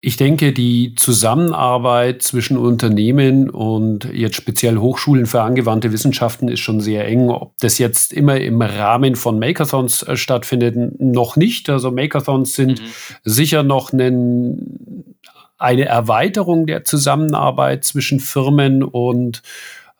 Ich 0.02 0.18
denke, 0.18 0.54
die 0.54 0.94
Zusammenarbeit 0.96 2.22
zwischen 2.22 2.58
Unternehmen 2.58 3.50
und 3.50 4.06
jetzt 4.14 4.36
speziell 4.36 4.78
Hochschulen 4.78 5.25
für 5.25 5.42
angewandte 5.42 5.92
Wissenschaften 5.92 6.48
ist 6.48 6.60
schon 6.60 6.80
sehr 6.80 7.08
eng. 7.08 7.30
Ob 7.30 7.58
das 7.60 7.80
jetzt 7.80 8.14
immer 8.14 8.40
im 8.40 8.62
Rahmen 8.62 9.16
von 9.16 9.40
Makeathons 9.40 10.04
äh, 10.04 10.16
stattfindet, 10.16 11.00
noch 11.00 11.38
nicht. 11.38 11.70
Also 11.70 11.90
Makeathons 11.90 12.54
sind 12.54 12.82
mhm. 12.82 12.86
sicher 13.24 13.64
noch 13.64 13.94
einen, 13.94 15.16
eine 15.58 15.86
Erweiterung 15.86 16.68
der 16.68 16.84
Zusammenarbeit 16.84 17.84
zwischen 17.84 18.20
Firmen 18.20 18.84
und, 18.84 19.42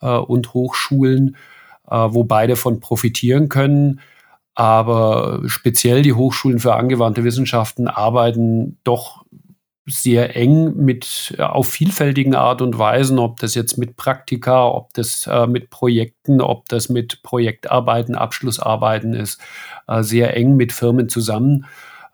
äh, 0.02 0.18
und 0.18 0.54
Hochschulen, 0.54 1.36
äh, 1.90 1.96
wo 1.96 2.26
beide 2.26 2.58
von 2.58 2.80
profitieren 2.80 3.50
können. 3.50 4.02
Aber 4.54 5.42
speziell 5.48 6.02
die 6.02 6.14
Hochschulen 6.14 6.60
für 6.60 6.76
angewandte 6.76 7.24
Wissenschaften 7.24 7.88
arbeiten 7.90 8.78
doch 8.84 9.25
sehr 9.86 10.36
eng 10.36 10.76
mit 10.76 11.36
auf 11.38 11.70
vielfältigen 11.70 12.34
Art 12.34 12.62
und 12.62 12.78
Weisen, 12.80 13.20
ob 13.20 13.40
das 13.40 13.54
jetzt 13.54 13.78
mit 13.78 13.98
Praktika, 13.98 14.68
ob 14.68 14.94
das 14.94 15.28
äh, 15.28 15.46
mit 15.46 15.70
Projekten, 15.70 16.42
ob 16.42 16.68
das 16.70 16.90
mit 16.90 17.22
Projektarbeiten, 17.22 18.16
Abschlussarbeiten 18.16 19.14
ist, 19.14 19.40
äh, 19.88 20.02
sehr 20.02 20.36
eng 20.36 20.56
mit 20.56 20.74
Firmen 20.74 21.08
zusammen, 21.08 21.66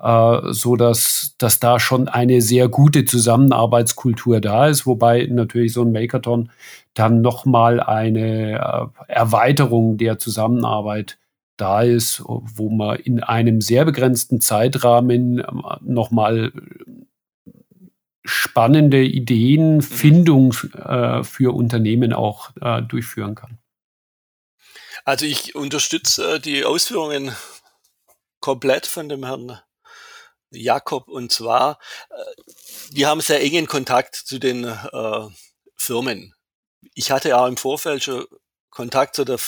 äh, 0.02 0.40
so 0.50 0.76
dass, 0.76 1.36
dass 1.38 1.60
da 1.60 1.80
schon 1.80 2.10
eine 2.10 2.42
sehr 2.42 2.68
gute 2.68 3.06
Zusammenarbeitskultur 3.06 4.42
da 4.42 4.68
ist, 4.68 4.86
wobei 4.86 5.28
natürlich 5.32 5.72
so 5.72 5.84
ein 5.84 5.94
Makerton 5.94 6.50
dann 6.94 7.22
nochmal 7.22 7.80
eine 7.80 8.60
äh, 8.60 8.86
Erweiterung 9.08 9.98
der 9.98 10.18
Zusammenarbeit 10.18 11.18
da 11.56 11.84
ist, 11.84 12.24
wo 12.26 12.70
man 12.70 12.98
in 12.98 13.22
einem 13.22 13.62
sehr 13.62 13.86
begrenzten 13.86 14.42
Zeitrahmen 14.42 15.40
äh, 15.40 15.46
nochmal 15.82 16.52
spannende 18.24 19.04
Ideenfindung 19.04 20.56
mhm. 20.62 20.82
äh, 20.82 21.24
für 21.24 21.56
Unternehmen 21.56 22.14
auch 22.14 22.52
äh, 22.62 22.82
durchführen 22.82 23.36
kann. 23.36 23.60
Also 25.06 25.26
ich 25.26 25.56
unterstütze 25.56 26.36
äh, 26.36 26.40
die 26.40 26.64
Ausführungen 26.64 27.36
komplett 28.40 28.86
von 28.86 29.10
dem 29.10 29.26
Herrn 29.26 29.60
Jakob 30.52 31.08
und 31.08 31.32
zwar, 31.32 31.80
äh, 32.10 32.42
wir 32.92 33.08
haben 33.08 33.22
sehr 33.22 33.42
engen 33.42 33.68
Kontakt 33.68 34.16
zu 34.16 34.40
den 34.40 34.66
äh, 34.66 35.28
Firmen. 35.76 36.34
Ich 36.94 37.12
hatte 37.12 37.38
auch 37.38 37.48
im 37.48 37.58
Vorfeld 37.58 38.04
schon 38.04 38.26
Kontakt 38.70 39.16
zu 39.16 39.26
der 39.26 39.40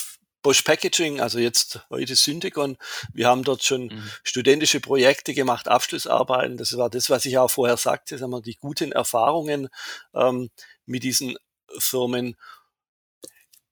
Bosch 0.43 0.61
Packaging, 0.61 1.21
also 1.21 1.39
jetzt 1.39 1.79
heute 1.89 2.15
Syntegon. 2.15 2.77
Wir 3.13 3.27
haben 3.27 3.43
dort 3.43 3.63
schon 3.63 3.85
mhm. 3.85 4.11
studentische 4.23 4.79
Projekte 4.79 5.33
gemacht, 5.33 5.67
Abschlussarbeiten. 5.67 6.57
Das 6.57 6.77
war 6.77 6.89
das, 6.89 7.09
was 7.09 7.25
ich 7.25 7.37
auch 7.37 7.49
vorher 7.49 7.77
sagte, 7.77 8.17
sagen 8.17 8.31
wir, 8.31 8.41
die 8.41 8.57
guten 8.57 8.91
Erfahrungen 8.91 9.69
ähm, 10.13 10.51
mit 10.85 11.03
diesen 11.03 11.35
Firmen. 11.79 12.35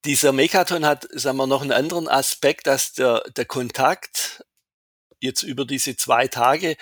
Dieser 0.04 0.32
Mekaton 0.32 0.84
hat, 0.84 1.06
sagen 1.12 1.36
wir, 1.36 1.46
noch 1.46 1.62
einen 1.62 1.72
anderen 1.72 2.08
Aspekt, 2.08 2.66
dass 2.66 2.94
der, 2.94 3.22
der 3.36 3.44
Kontakt 3.44 4.44
jetzt 5.20 5.44
über 5.44 5.64
diese 5.64 5.94
zwei 5.94 6.26
Tage 6.26 6.76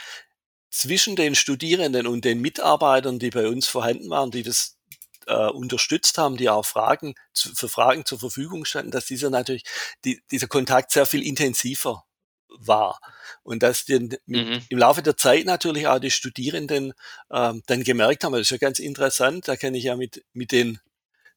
zwischen 0.70 1.16
den 1.16 1.35
Studierenden 1.35 2.06
und 2.06 2.25
den 2.25 2.40
Mitarbeitern, 2.40 3.18
die 3.18 3.30
bei 3.30 3.49
uns 3.49 3.66
vorhanden 3.66 4.09
waren, 4.09 4.30
die 4.30 4.44
das 4.44 4.80
äh, 5.27 5.49
unterstützt 5.49 6.19
haben, 6.19 6.37
die 6.37 6.49
auch 6.49 6.65
Fragen 6.65 7.15
zu, 7.33 7.55
für 7.55 7.69
Fragen 7.69 8.05
zur 8.05 8.19
Verfügung 8.19 8.65
standen, 8.65 8.91
dass 8.91 9.07
dieser 9.07 9.31
natürlich 9.31 9.65
die, 10.05 10.23
dieser 10.31 10.49
Kontakt 10.49 10.93
sehr 10.93 11.07
viel 11.07 11.27
intensiver 11.27 12.05
war 12.49 13.00
und 13.43 13.62
dass 13.62 13.85
die, 13.85 14.19
mhm. 14.27 14.62
im 14.69 14.79
Laufe 14.79 15.03
der 15.03 15.17
Zeit 15.17 15.47
natürlich 15.47 15.87
auch 15.87 16.00
die 16.00 16.11
Studierenden 16.11 16.93
ähm, 17.31 17.62
dann 17.67 17.85
gemerkt 17.85 18.25
haben, 18.25 18.33
das 18.33 18.43
ist 18.43 18.50
ja 18.50 18.59
ganz 18.59 18.79
interessant, 18.79 19.47
da 19.47 19.57
kann 19.57 19.75
ich 19.75 19.85
ja 19.85 19.97
mit 19.97 20.25
mit 20.33 20.53
den 20.53 20.81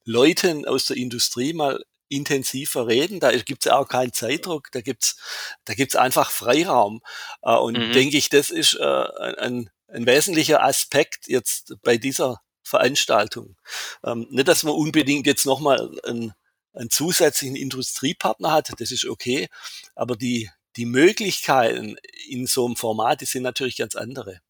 Leuten 0.05 0.65
aus 0.65 0.85
der 0.85 0.97
Industrie 0.97 1.53
mal 1.53 1.83
intensiver 2.09 2.87
reden. 2.87 3.19
Da 3.19 3.31
gibt 3.31 3.65
es 3.65 3.71
auch 3.71 3.87
keinen 3.87 4.13
Zeitdruck, 4.13 4.71
da 4.71 4.81
gibt's 4.81 5.17
da 5.65 5.73
gibt's 5.73 5.95
einfach 5.95 6.31
Freiraum. 6.31 7.01
Äh, 7.41 7.55
und 7.55 7.77
mhm. 7.77 7.91
denke 7.93 8.17
ich, 8.17 8.29
das 8.29 8.49
ist 8.49 8.75
äh, 8.75 8.83
ein, 8.83 9.69
ein 9.87 10.05
wesentlicher 10.05 10.63
Aspekt 10.63 11.27
jetzt 11.27 11.75
bei 11.81 11.97
dieser 11.97 12.41
Veranstaltung. 12.63 13.55
Ähm, 14.03 14.27
nicht, 14.29 14.47
dass 14.47 14.63
man 14.63 14.73
unbedingt 14.73 15.27
jetzt 15.27 15.45
nochmal 15.45 15.91
einen, 16.03 16.33
einen 16.73 16.89
zusätzlichen 16.89 17.55
Industriepartner 17.55 18.51
hat, 18.51 18.71
das 18.79 18.91
ist 18.91 19.05
okay, 19.05 19.49
aber 19.95 20.15
die, 20.15 20.49
die 20.75 20.85
Möglichkeiten 20.85 21.97
in 22.27 22.47
so 22.47 22.65
einem 22.65 22.75
Format, 22.75 23.21
die 23.21 23.25
sind 23.25 23.43
natürlich 23.43 23.77
ganz 23.77 23.95
andere. 23.95 24.41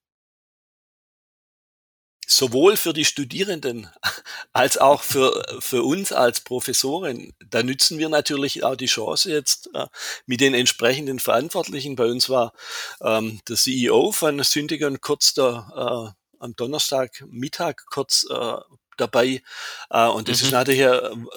Sowohl 2.25 2.77
für 2.77 2.93
die 2.93 3.05
Studierenden 3.05 3.89
als 4.53 4.77
auch 4.77 5.03
für, 5.03 5.43
für 5.59 5.83
uns 5.83 6.11
als 6.13 6.41
Professoren. 6.41 7.33
Da 7.49 7.63
nützen 7.63 7.97
wir 7.97 8.09
natürlich 8.09 8.63
auch 8.63 8.75
die 8.75 8.85
Chance 8.85 9.29
jetzt 9.29 9.69
äh, 9.73 9.87
mit 10.25 10.39
den 10.39 10.53
entsprechenden 10.53 11.19
Verantwortlichen. 11.19 11.95
Bei 11.95 12.05
uns 12.05 12.29
war 12.29 12.53
ähm, 13.01 13.41
der 13.47 13.57
CEO 13.57 14.11
von 14.13 14.41
Syndigon 14.41 15.01
kurz 15.01 15.33
der 15.33 16.13
äh, 16.15 16.22
am 16.43 16.55
Donnerstag 16.55 17.23
Mittag 17.27 17.85
kurz 17.87 18.25
äh, 18.29 18.57
dabei. 18.97 19.41
Äh, 19.89 20.07
und 20.07 20.29
das 20.29 20.41
mhm. 20.41 20.47
ist 20.47 20.51
natürlich 20.51 20.85
eine, 20.85 21.27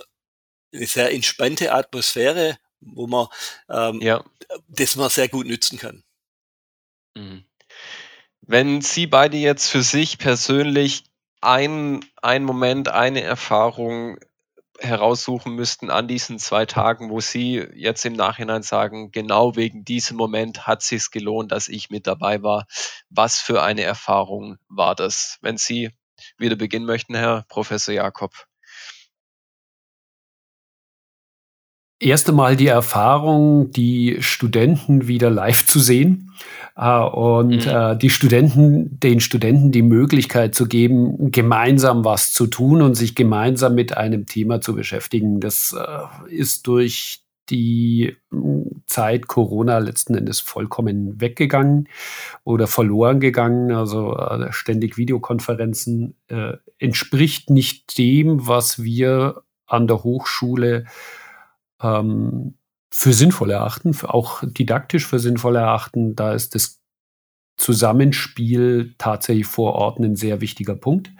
eine 0.74 0.86
sehr 0.86 1.12
entspannte 1.12 1.72
Atmosphäre, 1.72 2.58
wo 2.80 3.06
man 3.06 3.28
ähm, 3.68 4.00
ja. 4.00 4.24
das 4.68 4.96
man 4.96 5.08
sehr 5.08 5.28
gut 5.28 5.46
nützen 5.46 5.78
kann. 5.78 6.04
Mhm. 7.14 7.44
Wenn 8.42 8.80
Sie 8.80 9.06
beide 9.06 9.36
jetzt 9.36 9.68
für 9.68 9.82
sich 9.82 10.18
persönlich 10.18 11.04
ein, 11.40 12.04
ein 12.22 12.44
Moment, 12.44 12.88
eine 12.88 13.22
Erfahrung 13.22 14.18
heraussuchen 14.80 15.54
müssten 15.54 15.90
an 15.90 16.08
diesen 16.08 16.38
zwei 16.38 16.66
Tagen, 16.66 17.10
wo 17.10 17.20
Sie 17.20 17.66
jetzt 17.74 18.04
im 18.04 18.12
Nachhinein 18.12 18.62
sagen, 18.62 19.10
genau 19.10 19.56
wegen 19.56 19.84
diesem 19.84 20.16
Moment 20.16 20.66
hat 20.66 20.90
es 20.90 21.10
gelohnt, 21.10 21.52
dass 21.52 21.68
ich 21.68 21.90
mit 21.90 22.06
dabei 22.06 22.42
war. 22.42 22.66
Was 23.08 23.38
für 23.38 23.62
eine 23.62 23.82
Erfahrung 23.82 24.58
war 24.68 24.94
das? 24.94 25.38
Wenn 25.40 25.56
Sie 25.56 25.90
wieder 26.38 26.56
beginnen 26.56 26.86
möchten, 26.86 27.14
Herr 27.14 27.44
Professor 27.48 27.94
Jakob. 27.94 28.32
Erst 31.98 32.28
einmal 32.28 32.56
die 32.56 32.66
Erfahrung, 32.66 33.70
die 33.70 34.18
Studenten 34.20 35.08
wieder 35.08 35.30
live 35.30 35.66
zu 35.66 35.80
sehen 35.80 36.30
äh, 36.76 37.00
und 37.00 37.64
mhm. 37.64 37.72
äh, 37.72 37.96
die 37.96 38.10
Studenten, 38.10 39.00
den 39.00 39.20
Studenten 39.20 39.72
die 39.72 39.82
Möglichkeit 39.82 40.54
zu 40.54 40.66
geben, 40.66 41.30
gemeinsam 41.30 42.04
was 42.04 42.34
zu 42.34 42.48
tun 42.48 42.82
und 42.82 42.94
sich 42.96 43.14
gemeinsam 43.14 43.74
mit 43.74 43.96
einem 43.96 44.26
Thema 44.26 44.60
zu 44.60 44.74
beschäftigen. 44.74 45.40
Das 45.40 45.74
äh, 45.74 46.34
ist 46.34 46.66
durch 46.66 47.22
die 47.48 48.16
hm, 48.30 48.82
Zeit 48.86 49.26
Corona 49.26 49.78
letzten 49.78 50.16
Endes 50.16 50.40
vollkommen 50.40 51.20
weggegangen 51.20 51.88
oder 52.44 52.66
verloren 52.66 53.20
gegangen. 53.20 53.72
Also 53.72 54.16
äh, 54.16 54.52
ständig 54.52 54.98
Videokonferenzen 54.98 56.14
äh, 56.28 56.54
entspricht 56.78 57.48
nicht 57.48 57.96
dem, 57.96 58.46
was 58.46 58.82
wir 58.82 59.42
an 59.66 59.86
der 59.86 60.04
Hochschule 60.04 60.84
ähm, 61.86 62.54
für 62.90 63.12
sinnvoll 63.12 63.50
erachten, 63.50 63.94
für 63.94 64.14
auch 64.14 64.42
didaktisch 64.44 65.06
für 65.06 65.18
sinnvoll 65.18 65.56
erachten. 65.56 66.16
Da 66.16 66.32
ist 66.32 66.54
das 66.54 66.80
Zusammenspiel 67.56 68.94
tatsächlich 68.98 69.46
vor 69.46 69.74
Ort 69.74 69.98
ein 69.98 70.16
sehr 70.16 70.40
wichtiger 70.40 70.74
Punkt. 70.74 71.10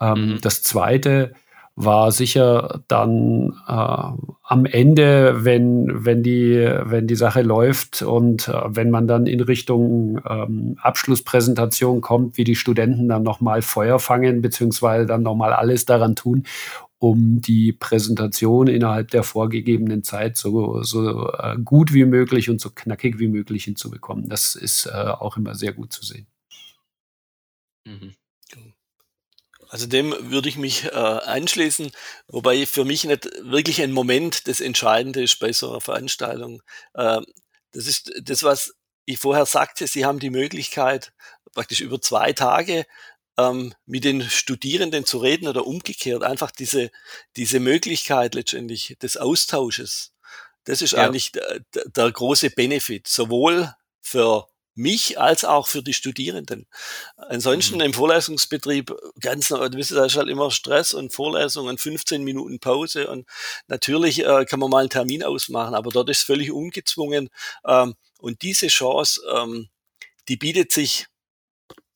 Ähm, 0.00 0.32
mhm. 0.32 0.38
Das 0.40 0.62
zweite 0.62 1.32
war 1.76 2.12
sicher 2.12 2.82
dann 2.88 3.54
äh, 3.66 3.72
am 4.42 4.66
Ende, 4.66 5.44
wenn, 5.44 6.04
wenn, 6.04 6.22
die, 6.22 6.56
wenn 6.84 7.06
die 7.06 7.14
Sache 7.14 7.42
läuft 7.42 8.02
und 8.02 8.48
äh, 8.48 8.60
wenn 8.66 8.90
man 8.90 9.06
dann 9.06 9.26
in 9.26 9.40
Richtung 9.40 10.20
ähm, 10.28 10.76
Abschlusspräsentation 10.82 12.00
kommt, 12.00 12.36
wie 12.36 12.44
die 12.44 12.56
Studenten 12.56 13.08
dann 13.08 13.22
nochmal 13.22 13.62
Feuer 13.62 13.98
fangen, 13.98 14.42
beziehungsweise 14.42 15.06
dann 15.06 15.22
nochmal 15.22 15.52
alles 15.52 15.86
daran 15.86 16.16
tun, 16.16 16.44
um 17.00 17.40
die 17.40 17.72
Präsentation 17.72 18.68
innerhalb 18.68 19.10
der 19.10 19.22
vorgegebenen 19.22 20.04
Zeit 20.04 20.36
so, 20.36 20.82
so 20.82 21.30
äh, 21.32 21.56
gut 21.64 21.94
wie 21.94 22.04
möglich 22.04 22.50
und 22.50 22.60
so 22.60 22.70
knackig 22.70 23.18
wie 23.18 23.28
möglich 23.28 23.64
hinzubekommen. 23.64 24.28
Das 24.28 24.54
ist 24.54 24.84
äh, 24.84 24.90
auch 24.90 25.38
immer 25.38 25.54
sehr 25.54 25.72
gut 25.72 25.94
zu 25.94 26.04
sehen. 26.04 26.26
Mhm. 27.86 28.14
Also 29.70 29.86
dem 29.86 30.14
würde 30.30 30.48
ich 30.48 30.58
mich 30.58 30.86
äh, 30.86 30.88
anschließen, 30.90 31.90
wobei 32.26 32.66
für 32.66 32.84
mich 32.84 33.04
nicht 33.04 33.24
wirklich 33.44 33.80
ein 33.80 33.92
Moment 33.92 34.46
das 34.46 34.60
Entscheidende 34.60 35.22
ist 35.22 35.38
bei 35.38 35.52
so 35.52 35.70
einer 35.70 35.80
Veranstaltung. 35.80 36.60
Äh, 36.92 37.20
das 37.72 37.86
ist 37.86 38.12
das, 38.22 38.42
was 38.42 38.74
ich 39.06 39.18
vorher 39.18 39.46
sagte, 39.46 39.86
Sie 39.86 40.04
haben 40.04 40.18
die 40.18 40.30
Möglichkeit, 40.30 41.12
praktisch 41.54 41.80
über 41.80 42.00
zwei 42.00 42.32
Tage 42.32 42.84
ähm, 43.40 43.74
mit 43.86 44.04
den 44.04 44.22
Studierenden 44.22 45.04
zu 45.04 45.18
reden 45.18 45.48
oder 45.48 45.66
umgekehrt, 45.66 46.22
einfach 46.22 46.50
diese, 46.50 46.90
diese 47.36 47.60
Möglichkeit 47.60 48.34
letztendlich 48.34 48.96
des 49.02 49.16
Austausches. 49.16 50.12
Das 50.64 50.82
ist 50.82 50.92
ja. 50.92 51.06
eigentlich 51.06 51.32
der, 51.32 51.60
der 51.86 52.10
große 52.10 52.50
Benefit, 52.50 53.08
sowohl 53.08 53.74
für 54.00 54.46
mich 54.74 55.18
als 55.20 55.44
auch 55.44 55.66
für 55.66 55.82
die 55.82 55.92
Studierenden. 55.92 56.66
Ansonsten 57.16 57.76
mhm. 57.76 57.82
im 57.82 57.92
Vorlesungsbetrieb 57.92 58.94
ganz, 59.20 59.48
du 59.48 59.72
wisst, 59.74 59.92
da 59.92 60.04
ist 60.04 60.16
halt 60.16 60.28
immer 60.28 60.50
Stress 60.50 60.94
und 60.94 61.12
Vorlesung 61.12 61.66
und 61.66 61.80
15 61.80 62.22
Minuten 62.22 62.60
Pause 62.60 63.08
und 63.10 63.26
natürlich 63.68 64.24
äh, 64.24 64.44
kann 64.44 64.60
man 64.60 64.70
mal 64.70 64.80
einen 64.80 64.90
Termin 64.90 65.22
ausmachen, 65.22 65.74
aber 65.74 65.90
dort 65.90 66.08
ist 66.08 66.22
völlig 66.22 66.52
ungezwungen 66.52 67.30
ähm, 67.66 67.94
und 68.18 68.42
diese 68.42 68.68
Chance, 68.68 69.20
ähm, 69.34 69.68
die 70.28 70.36
bietet 70.36 70.72
sich 70.72 71.06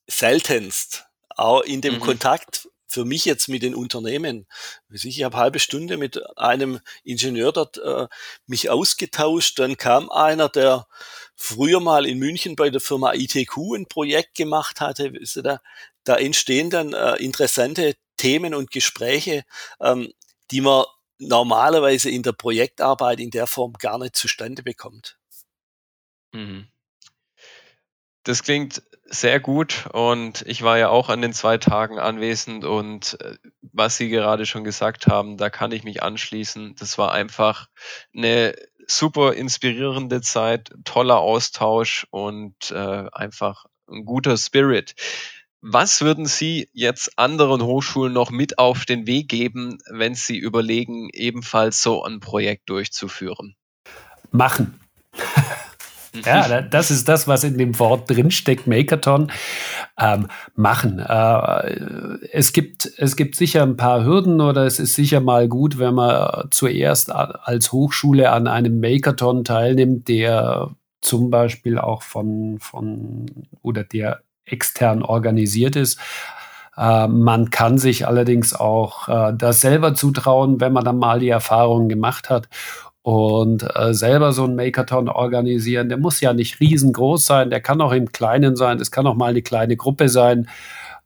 seltenst 0.07 1.07
auch 1.37 1.62
in 1.62 1.81
dem 1.81 1.94
mhm. 1.94 2.01
Kontakt 2.01 2.68
für 2.87 3.05
mich 3.05 3.25
jetzt 3.25 3.49
mit 3.49 3.62
den 3.64 3.75
Unternehmen. 3.75 4.47
Ich 4.88 5.25
habe 5.25 5.37
halbe 5.37 5.59
Stunde 5.59 5.97
mit 5.97 6.20
einem 6.38 6.81
Ingenieur 7.03 7.51
dort 7.51 7.79
äh, 7.79 8.07
mich 8.47 8.70
ausgetauscht. 8.70 9.59
Dann 9.59 9.77
kam 9.77 10.11
einer, 10.11 10.49
der 10.49 10.87
früher 11.35 11.81
mal 11.81 12.07
in 12.07 12.18
München 12.18 12.55
bei 12.55 12.70
der 12.70 12.81
Firma 12.81 13.12
ITQ 13.14 13.57
ein 13.75 13.87
Projekt 13.87 14.37
gemacht 14.37 14.81
hatte. 14.81 15.12
Wisst 15.12 15.38
ihr, 15.38 15.61
da 16.05 16.16
entstehen 16.16 16.70
dann 16.70 16.92
äh, 16.92 17.16
interessante 17.16 17.97
Themen 18.16 18.55
und 18.55 18.70
Gespräche, 18.70 19.44
ähm, 19.81 20.12
die 20.53 20.61
man 20.61 20.85
normalerweise 21.18 22.11
in 22.11 22.23
der 22.23 22.33
Projektarbeit 22.33 23.18
in 23.18 23.31
der 23.31 23.49
Form 23.49 23.73
gar 23.73 23.99
nicht 23.99 24.14
zustande 24.14 24.62
bekommt. 24.62 25.18
Mhm. 26.33 26.68
Das 28.23 28.42
klingt 28.42 28.83
sehr 29.14 29.40
gut 29.40 29.87
und 29.92 30.42
ich 30.46 30.62
war 30.62 30.79
ja 30.79 30.88
auch 30.88 31.09
an 31.09 31.22
den 31.22 31.33
zwei 31.33 31.59
Tagen 31.59 31.98
anwesend 31.98 32.64
und 32.64 33.18
äh, 33.20 33.37
was 33.72 33.96
Sie 33.96 34.09
gerade 34.09 34.46
schon 34.46 34.64
gesagt 34.64 35.07
haben, 35.07 35.37
da 35.37 35.50
kann 35.50 35.72
ich 35.72 35.85
mich 35.85 36.03
anschließen. 36.03 36.74
Das 36.79 36.98
war 36.98 37.12
einfach 37.12 37.68
eine 38.14 38.55
super 38.87 39.35
inspirierende 39.35 40.20
Zeit, 40.20 40.72
toller 40.85 41.18
Austausch 41.18 42.07
und 42.11 42.70
äh, 42.70 43.07
einfach 43.12 43.66
ein 43.88 44.05
guter 44.05 44.37
Spirit. 44.37 44.94
Was 45.61 46.03
würden 46.03 46.27
Sie 46.27 46.68
jetzt 46.72 47.18
anderen 47.18 47.62
Hochschulen 47.62 48.12
noch 48.12 48.31
mit 48.31 48.59
auf 48.59 48.85
den 48.85 49.07
Weg 49.07 49.29
geben, 49.29 49.79
wenn 49.88 50.14
Sie 50.14 50.37
überlegen, 50.37 51.09
ebenfalls 51.12 51.81
so 51.81 52.05
ein 52.05 52.20
Projekt 52.20 52.68
durchzuführen? 52.68 53.57
Machen. 54.31 54.79
Ja, 56.24 56.62
das 56.62 56.90
ist 56.90 57.09
das, 57.09 57.27
was 57.27 57.44
in 57.44 57.59
dem 57.59 57.79
Wort 57.79 58.09
drinsteckt, 58.09 58.66
Makerton. 58.66 59.31
Ähm, 59.98 60.29
machen. 60.55 60.98
Äh, 60.98 62.27
es, 62.33 62.53
gibt, 62.53 62.90
es 62.96 63.16
gibt 63.16 63.37
sicher 63.37 63.62
ein 63.62 63.77
paar 63.77 64.05
Hürden 64.05 64.40
oder 64.40 64.64
es 64.64 64.79
ist 64.79 64.94
sicher 64.94 65.20
mal 65.20 65.48
gut, 65.48 65.79
wenn 65.79 65.94
man 65.94 66.48
zuerst 66.50 67.12
als 67.12 67.72
Hochschule 67.72 68.31
an 68.31 68.48
einem 68.48 68.81
Makerton 68.81 69.44
teilnimmt, 69.44 70.09
der 70.09 70.70
zum 71.00 71.31
Beispiel 71.31 71.79
auch 71.79 72.03
von, 72.03 72.59
von 72.61 73.27
oder 73.62 73.85
der 73.85 74.22
extern 74.46 75.03
organisiert 75.03 75.77
ist. 75.77 75.98
Äh, 76.77 77.09
man 77.09 77.50
kann 77.50 77.79
sich 77.79 78.07
allerdings 78.07 78.55
auch 78.55 79.09
äh, 79.09 79.33
das 79.37 79.61
selber 79.61 79.94
zutrauen, 79.94 80.61
wenn 80.61 80.72
man 80.72 80.85
dann 80.85 80.98
mal 80.98 81.20
die 81.20 81.29
Erfahrungen 81.29 81.88
gemacht 81.88 82.31
hat 82.31 82.48
und 83.04 83.66
äh, 83.76 83.92
selber 83.92 84.32
so 84.32 84.44
ein 84.44 84.56
Makerton 84.56 85.10
organisieren. 85.10 85.90
Der 85.90 85.98
muss 85.98 86.22
ja 86.22 86.32
nicht 86.32 86.58
riesengroß 86.58 87.26
sein, 87.26 87.50
der 87.50 87.60
kann 87.60 87.82
auch 87.82 87.92
im 87.92 88.12
Kleinen 88.12 88.56
sein, 88.56 88.80
es 88.80 88.90
kann 88.90 89.06
auch 89.06 89.14
mal 89.14 89.28
eine 89.28 89.42
kleine 89.42 89.76
Gruppe 89.76 90.08
sein. 90.08 90.48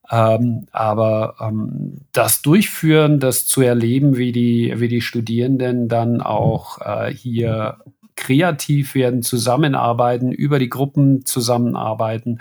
Ähm, 0.08 0.68
aber 0.70 1.34
ähm, 1.40 2.02
das 2.12 2.40
Durchführen, 2.40 3.18
das 3.18 3.46
zu 3.46 3.62
erleben, 3.62 4.16
wie 4.16 4.30
die, 4.30 4.74
wie 4.76 4.87
die 4.87 5.00
Studierenden 5.00 5.88
dann 5.88 6.20
auch 6.20 6.78
äh, 6.80 7.12
hier 7.12 7.78
kreativ 8.14 8.94
werden, 8.94 9.22
zusammenarbeiten, 9.22 10.30
über 10.30 10.61
die 10.61 10.68
Gruppen 10.68 11.24
zusammenarbeiten, 11.24 12.38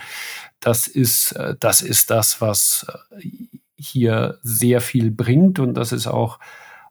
das 0.59 0.85
ist, 0.85 1.31
äh, 1.31 1.55
das 1.59 1.81
ist 1.81 2.11
das, 2.11 2.41
was 2.41 2.85
äh, 3.17 3.27
hier 3.75 4.37
sehr 4.43 4.81
viel 4.81 5.09
bringt 5.09 5.57
und 5.57 5.73
das 5.73 5.93
ist 5.93 6.05
auch 6.05 6.37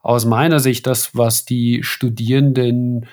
aus 0.07 0.25
meiner 0.25 0.61
Sicht 0.61 0.87
das, 0.87 1.17
was 1.17 1.45
die 1.45 1.83
Studierenden 1.83 3.07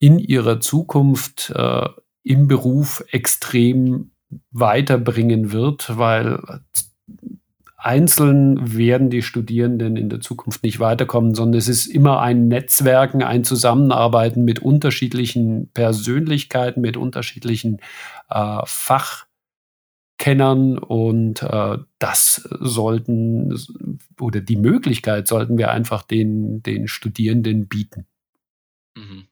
in 0.00 0.18
ihrer 0.18 0.58
Zukunft 0.60 1.52
äh, 1.54 1.88
im 2.24 2.48
Beruf 2.48 3.04
extrem 3.12 4.10
weiterbringen 4.50 5.52
wird, 5.52 5.96
weil 5.96 6.40
einzeln 7.76 8.76
werden 8.76 9.08
die 9.08 9.22
Studierenden 9.22 9.96
in 9.96 10.08
der 10.08 10.20
Zukunft 10.20 10.64
nicht 10.64 10.80
weiterkommen, 10.80 11.36
sondern 11.36 11.58
es 11.60 11.68
ist 11.68 11.86
immer 11.86 12.22
ein 12.22 12.48
Netzwerken, 12.48 13.22
ein 13.22 13.44
Zusammenarbeiten 13.44 14.44
mit 14.44 14.58
unterschiedlichen 14.58 15.70
Persönlichkeiten, 15.74 16.80
mit 16.80 16.96
unterschiedlichen 16.96 17.78
äh, 18.30 18.62
Fach 18.64 19.27
Kennern 20.18 20.78
und 20.78 21.42
äh, 21.42 21.78
das 21.98 22.48
sollten 22.60 23.56
oder 24.20 24.40
die 24.40 24.56
Möglichkeit 24.56 25.28
sollten 25.28 25.56
wir 25.56 25.70
einfach 25.70 26.02
den, 26.02 26.62
den 26.62 26.88
Studierenden 26.88 27.68
bieten. 27.68 28.06
Mhm. 28.94 29.28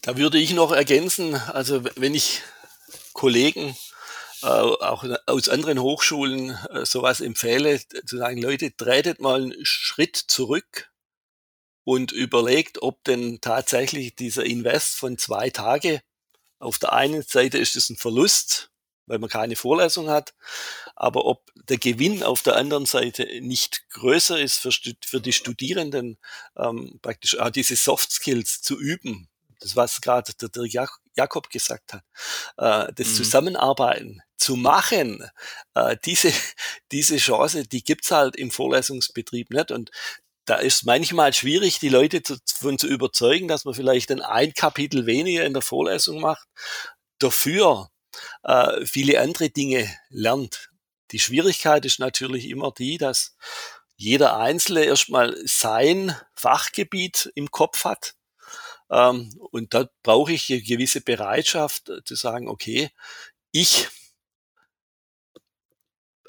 Da 0.00 0.16
würde 0.16 0.38
ich 0.38 0.54
noch 0.54 0.70
ergänzen, 0.70 1.34
also 1.34 1.82
wenn 1.96 2.14
ich 2.14 2.42
Kollegen 3.14 3.76
äh, 4.42 4.46
auch 4.46 5.04
aus 5.26 5.48
anderen 5.48 5.80
Hochschulen 5.80 6.50
äh, 6.70 6.84
sowas 6.84 7.20
empfehle, 7.20 7.80
zu 8.06 8.18
sagen, 8.18 8.40
Leute, 8.40 8.76
tretet 8.76 9.20
mal 9.20 9.42
einen 9.42 9.64
Schritt 9.64 10.16
zurück 10.16 10.92
und 11.82 12.12
überlegt, 12.12 12.82
ob 12.82 13.02
denn 13.04 13.40
tatsächlich 13.40 14.14
dieser 14.14 14.44
Invest 14.44 14.96
von 14.96 15.18
zwei 15.18 15.50
Tage 15.50 16.00
auf 16.58 16.78
der 16.78 16.92
einen 16.92 17.22
Seite 17.22 17.58
ist 17.58 17.74
es 17.76 17.90
ein 17.90 17.96
Verlust 17.96 18.70
weil 19.06 19.18
man 19.18 19.30
keine 19.30 19.56
Vorlesung 19.56 20.08
hat. 20.08 20.34
Aber 20.96 21.24
ob 21.24 21.50
der 21.68 21.78
Gewinn 21.78 22.22
auf 22.22 22.42
der 22.42 22.56
anderen 22.56 22.86
Seite 22.86 23.26
nicht 23.40 23.88
größer 23.90 24.40
ist 24.40 24.58
für, 24.58 24.70
für 25.04 25.20
die 25.20 25.32
Studierenden, 25.32 26.18
ähm, 26.56 26.98
praktisch 27.02 27.38
auch 27.38 27.50
diese 27.50 27.76
Soft 27.76 28.10
Skills 28.10 28.62
zu 28.62 28.78
üben, 28.78 29.28
das 29.60 29.76
was 29.76 30.00
gerade 30.00 30.32
der, 30.34 30.48
der 30.48 30.88
Jakob 31.14 31.50
gesagt 31.50 31.94
hat, 31.94 32.04
äh, 32.56 32.92
das 32.94 33.08
mhm. 33.08 33.14
Zusammenarbeiten 33.14 34.22
zu 34.36 34.56
machen, 34.56 35.28
äh, 35.74 35.96
diese, 36.04 36.32
diese 36.92 37.16
Chance, 37.16 37.66
die 37.66 37.82
gibt's 37.82 38.10
halt 38.10 38.36
im 38.36 38.50
Vorlesungsbetrieb 38.50 39.50
nicht. 39.50 39.70
Und 39.70 39.90
da 40.44 40.56
ist 40.56 40.84
manchmal 40.84 41.32
schwierig, 41.32 41.78
die 41.78 41.88
Leute 41.88 42.20
davon 42.20 42.78
zu 42.78 42.86
überzeugen, 42.86 43.48
dass 43.48 43.64
man 43.64 43.74
vielleicht 43.74 44.10
ein 44.10 44.52
Kapitel 44.54 45.06
weniger 45.06 45.44
in 45.44 45.54
der 45.54 45.62
Vorlesung 45.62 46.20
macht. 46.20 46.46
Dafür 47.18 47.88
äh, 48.42 48.84
viele 48.86 49.20
andere 49.20 49.50
Dinge 49.50 49.88
lernt. 50.10 50.70
Die 51.10 51.18
Schwierigkeit 51.18 51.84
ist 51.84 51.98
natürlich 51.98 52.48
immer 52.48 52.72
die, 52.72 52.98
dass 52.98 53.36
jeder 53.96 54.36
Einzelne 54.36 54.84
erstmal 54.84 55.36
sein 55.44 56.16
Fachgebiet 56.34 57.30
im 57.34 57.50
Kopf 57.50 57.84
hat. 57.84 58.14
Ähm, 58.90 59.32
und 59.50 59.74
da 59.74 59.88
brauche 60.02 60.32
ich 60.32 60.50
eine 60.50 60.62
gewisse 60.62 61.00
Bereitschaft 61.00 61.88
äh, 61.88 62.02
zu 62.04 62.14
sagen, 62.14 62.48
okay, 62.48 62.90
ich 63.52 63.88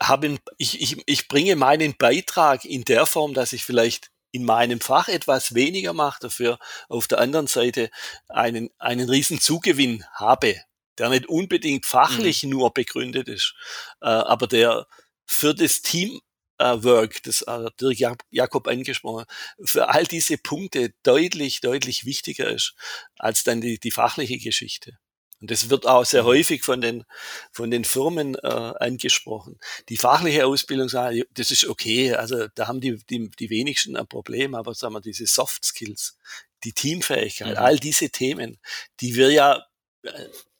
habe, 0.01 0.37
ich, 0.57 0.81
ich, 0.81 1.01
ich 1.05 1.27
bringe 1.27 1.55
meinen 1.55 1.95
Beitrag 1.97 2.65
in 2.65 2.83
der 2.83 3.05
Form, 3.05 3.33
dass 3.33 3.53
ich 3.53 3.63
vielleicht 3.63 4.11
in 4.31 4.43
meinem 4.43 4.81
Fach 4.81 5.07
etwas 5.07 5.55
weniger 5.55 5.93
mache, 5.93 6.19
dafür 6.21 6.59
auf 6.89 7.07
der 7.07 7.19
anderen 7.19 7.47
Seite 7.47 7.89
einen, 8.27 8.69
einen 8.77 9.09
riesen 9.09 9.39
Zugewinn 9.39 10.05
habe 10.13 10.61
der 10.97 11.09
nicht 11.09 11.27
unbedingt 11.27 11.85
fachlich 11.85 12.43
mhm. 12.43 12.51
nur 12.51 12.73
begründet 12.73 13.27
ist, 13.27 13.55
äh, 14.01 14.07
aber 14.07 14.47
der 14.47 14.87
für 15.25 15.53
das 15.53 15.81
Team 15.81 16.21
äh, 16.57 16.83
Work, 16.83 17.23
das 17.23 17.41
äh, 17.41 17.69
Dirk 17.79 18.23
Jakob 18.29 18.67
angesprochen, 18.67 19.25
für 19.63 19.89
all 19.89 20.05
diese 20.05 20.37
Punkte 20.37 20.93
deutlich, 21.03 21.61
deutlich 21.61 22.05
wichtiger 22.05 22.49
ist 22.49 22.75
als 23.17 23.43
dann 23.43 23.61
die, 23.61 23.79
die 23.79 23.91
fachliche 23.91 24.37
Geschichte. 24.37 24.97
Und 25.41 25.51
das 25.51 25.69
wird 25.69 25.85
auch 25.85 26.05
sehr 26.05 26.23
mhm. 26.23 26.27
häufig 26.27 26.63
von 26.63 26.81
den, 26.81 27.03
von 27.51 27.69
den 27.69 27.83
Firmen 27.83 28.35
äh, 28.35 28.47
angesprochen. 28.47 29.59
Die 29.89 29.97
fachliche 29.97 30.45
Ausbildung, 30.45 30.87
das 30.87 31.51
ist 31.51 31.65
okay, 31.65 32.13
also 32.13 32.47
da 32.55 32.67
haben 32.67 32.79
die, 32.79 32.97
die, 33.09 33.29
die 33.29 33.49
wenigsten 33.49 33.97
ein 33.97 34.07
Problem, 34.07 34.55
aber 34.55 34.73
sagen 34.73 34.93
wir, 34.93 35.01
diese 35.01 35.27
Soft 35.27 35.65
Skills, 35.65 36.17
die 36.63 36.73
Teamfähigkeit, 36.73 37.57
mhm. 37.57 37.63
all 37.63 37.77
diese 37.77 38.09
Themen, 38.09 38.59
die 39.01 39.15
wir 39.15 39.31
ja 39.31 39.65
äh, 40.03 40.11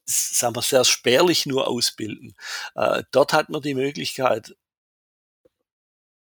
sagen 0.05 0.55
wir, 0.55 0.61
sehr 0.61 0.85
spärlich 0.85 1.45
nur 1.45 1.67
ausbilden. 1.67 2.35
Äh, 2.75 3.03
dort 3.11 3.33
hat 3.33 3.49
man 3.49 3.61
die 3.61 3.73
Möglichkeit, 3.73 4.55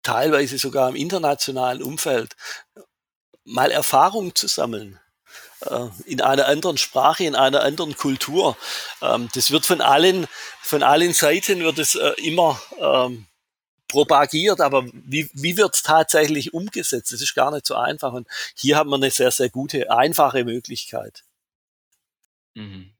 teilweise 0.04 0.58
sogar 0.58 0.90
im 0.90 0.96
internationalen 0.96 1.82
Umfeld, 1.82 2.36
mal 3.46 3.72
Erfahrung 3.72 4.36
zu 4.36 4.48
sammeln 4.48 5.00
äh, 5.62 5.88
in 6.06 6.22
einer 6.22 6.48
anderen 6.48 6.78
Sprache, 6.78 7.24
in 7.24 7.36
einer 7.36 7.62
anderen 7.62 7.96
Kultur. 7.96 8.58
Ähm, 9.02 9.30
das 9.34 9.52
wird 9.52 9.66
von 9.66 9.82
allen, 9.82 10.28
von 10.62 10.84
allen 10.84 11.14
Seiten 11.14 11.60
wird 11.64 11.80
es 11.80 11.96
äh, 11.96 12.14
immer 12.18 12.62
ähm, 12.80 13.28
propagiert, 13.88 14.60
aber 14.60 14.86
wie, 14.94 15.30
wie 15.34 15.58
wird 15.58 15.76
es 15.76 15.84
tatsächlich 15.84 16.54
umgesetzt? 16.54 17.12
Das 17.12 17.22
ist 17.22 17.36
gar 17.36 17.52
nicht 17.52 17.66
so 17.66 17.76
einfach. 17.76 18.14
Und 18.14 18.28
hier 18.56 18.78
haben 18.78 18.90
wir 18.90 18.96
eine 18.96 19.12
sehr, 19.12 19.32
sehr 19.32 19.50
gute, 19.50 19.92
einfache 19.92 20.44
Möglichkeit. 20.44 21.24
Mhm. 22.56 22.93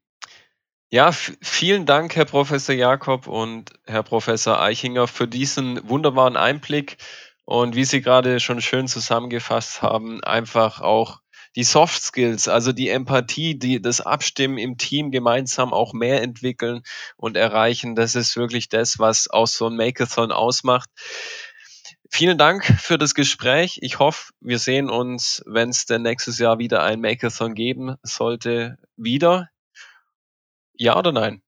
Ja, 0.94 1.10
vielen 1.10 1.86
Dank, 1.86 2.14
Herr 2.14 2.24
Professor 2.24 2.72
Jakob 2.72 3.26
und 3.26 3.72
Herr 3.84 4.04
Professor 4.04 4.62
Eichinger, 4.62 5.08
für 5.08 5.26
diesen 5.26 5.80
wunderbaren 5.88 6.36
Einblick 6.36 6.98
und 7.44 7.74
wie 7.74 7.84
Sie 7.84 8.00
gerade 8.00 8.38
schon 8.38 8.60
schön 8.60 8.86
zusammengefasst 8.86 9.82
haben, 9.82 10.22
einfach 10.22 10.80
auch 10.80 11.18
die 11.56 11.64
Soft 11.64 12.00
Skills, 12.00 12.46
also 12.46 12.70
die 12.70 12.90
Empathie, 12.90 13.58
die, 13.58 13.82
das 13.82 14.02
Abstimmen 14.02 14.56
im 14.56 14.78
Team 14.78 15.10
gemeinsam 15.10 15.72
auch 15.72 15.94
mehr 15.94 16.22
entwickeln 16.22 16.82
und 17.16 17.36
erreichen. 17.36 17.96
Das 17.96 18.14
ist 18.14 18.36
wirklich 18.36 18.68
das, 18.68 19.00
was 19.00 19.28
auch 19.28 19.48
so 19.48 19.66
ein 19.66 19.74
Makeathon 19.74 20.30
ausmacht. 20.30 20.90
Vielen 22.08 22.38
Dank 22.38 22.64
für 22.80 22.98
das 22.98 23.14
Gespräch. 23.16 23.80
Ich 23.82 23.98
hoffe, 23.98 24.30
wir 24.40 24.60
sehen 24.60 24.88
uns, 24.88 25.42
wenn 25.44 25.70
es 25.70 25.86
denn 25.86 26.02
nächstes 26.02 26.38
Jahr 26.38 26.60
wieder 26.60 26.84
ein 26.84 27.00
Makeathon 27.00 27.54
geben 27.54 27.96
sollte, 28.04 28.78
wieder. 28.96 29.48
Ja 30.76 30.96
oder 30.98 31.12
nein? 31.12 31.42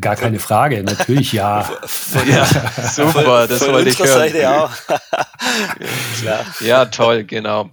Gar 0.00 0.14
keine 0.14 0.38
Frage, 0.38 0.84
natürlich 0.84 1.32
ja. 1.32 1.68
ja 2.26 2.46
super, 2.92 3.48
das 3.48 3.66
wollte 3.66 3.90
ich 3.90 3.98
hören. 3.98 4.30
Seite 4.30 4.50
auch. 4.50 4.70
ja, 6.60 6.84
toll, 6.86 7.24
genau. 7.24 7.70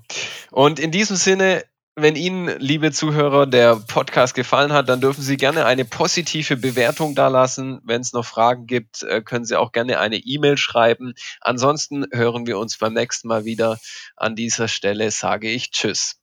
Und 0.49 0.79
in 0.79 0.89
diesem 0.91 1.15
Sinne, 1.15 1.63
wenn 1.95 2.15
Ihnen, 2.15 2.57
liebe 2.59 2.91
Zuhörer, 2.91 3.45
der 3.45 3.75
Podcast 3.75 4.33
gefallen 4.33 4.73
hat, 4.73 4.89
dann 4.89 4.99
dürfen 4.99 5.21
Sie 5.21 5.37
gerne 5.37 5.65
eine 5.65 5.85
positive 5.85 6.57
Bewertung 6.57 7.13
dalassen. 7.13 7.81
Wenn 7.83 8.01
es 8.01 8.13
noch 8.13 8.25
Fragen 8.25 8.65
gibt, 8.65 9.03
äh, 9.03 9.21
können 9.21 9.45
Sie 9.45 9.59
auch 9.59 9.71
gerne 9.71 9.99
eine 9.99 10.17
E-Mail 10.17 10.57
schreiben. 10.57 11.13
Ansonsten 11.39 12.05
hören 12.11 12.47
wir 12.47 12.57
uns 12.57 12.79
beim 12.79 12.93
nächsten 12.93 13.27
Mal 13.27 13.45
wieder. 13.45 13.77
An 14.15 14.35
dieser 14.35 14.67
Stelle 14.67 15.11
sage 15.11 15.49
ich 15.49 15.69
Tschüss. 15.69 16.20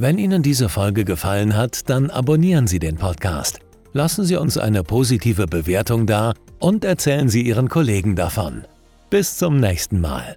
Wenn 0.00 0.16
Ihnen 0.16 0.44
diese 0.44 0.68
Folge 0.68 1.04
gefallen 1.04 1.56
hat, 1.56 1.90
dann 1.90 2.08
abonnieren 2.08 2.68
Sie 2.68 2.78
den 2.78 2.94
Podcast. 2.94 3.58
Lassen 3.92 4.24
Sie 4.24 4.36
uns 4.36 4.56
eine 4.56 4.84
positive 4.84 5.48
Bewertung 5.48 6.06
da 6.06 6.34
und 6.60 6.84
erzählen 6.84 7.28
Sie 7.28 7.42
Ihren 7.42 7.68
Kollegen 7.68 8.14
davon. 8.14 8.64
Bis 9.10 9.38
zum 9.38 9.58
nächsten 9.58 10.00
Mal. 10.00 10.36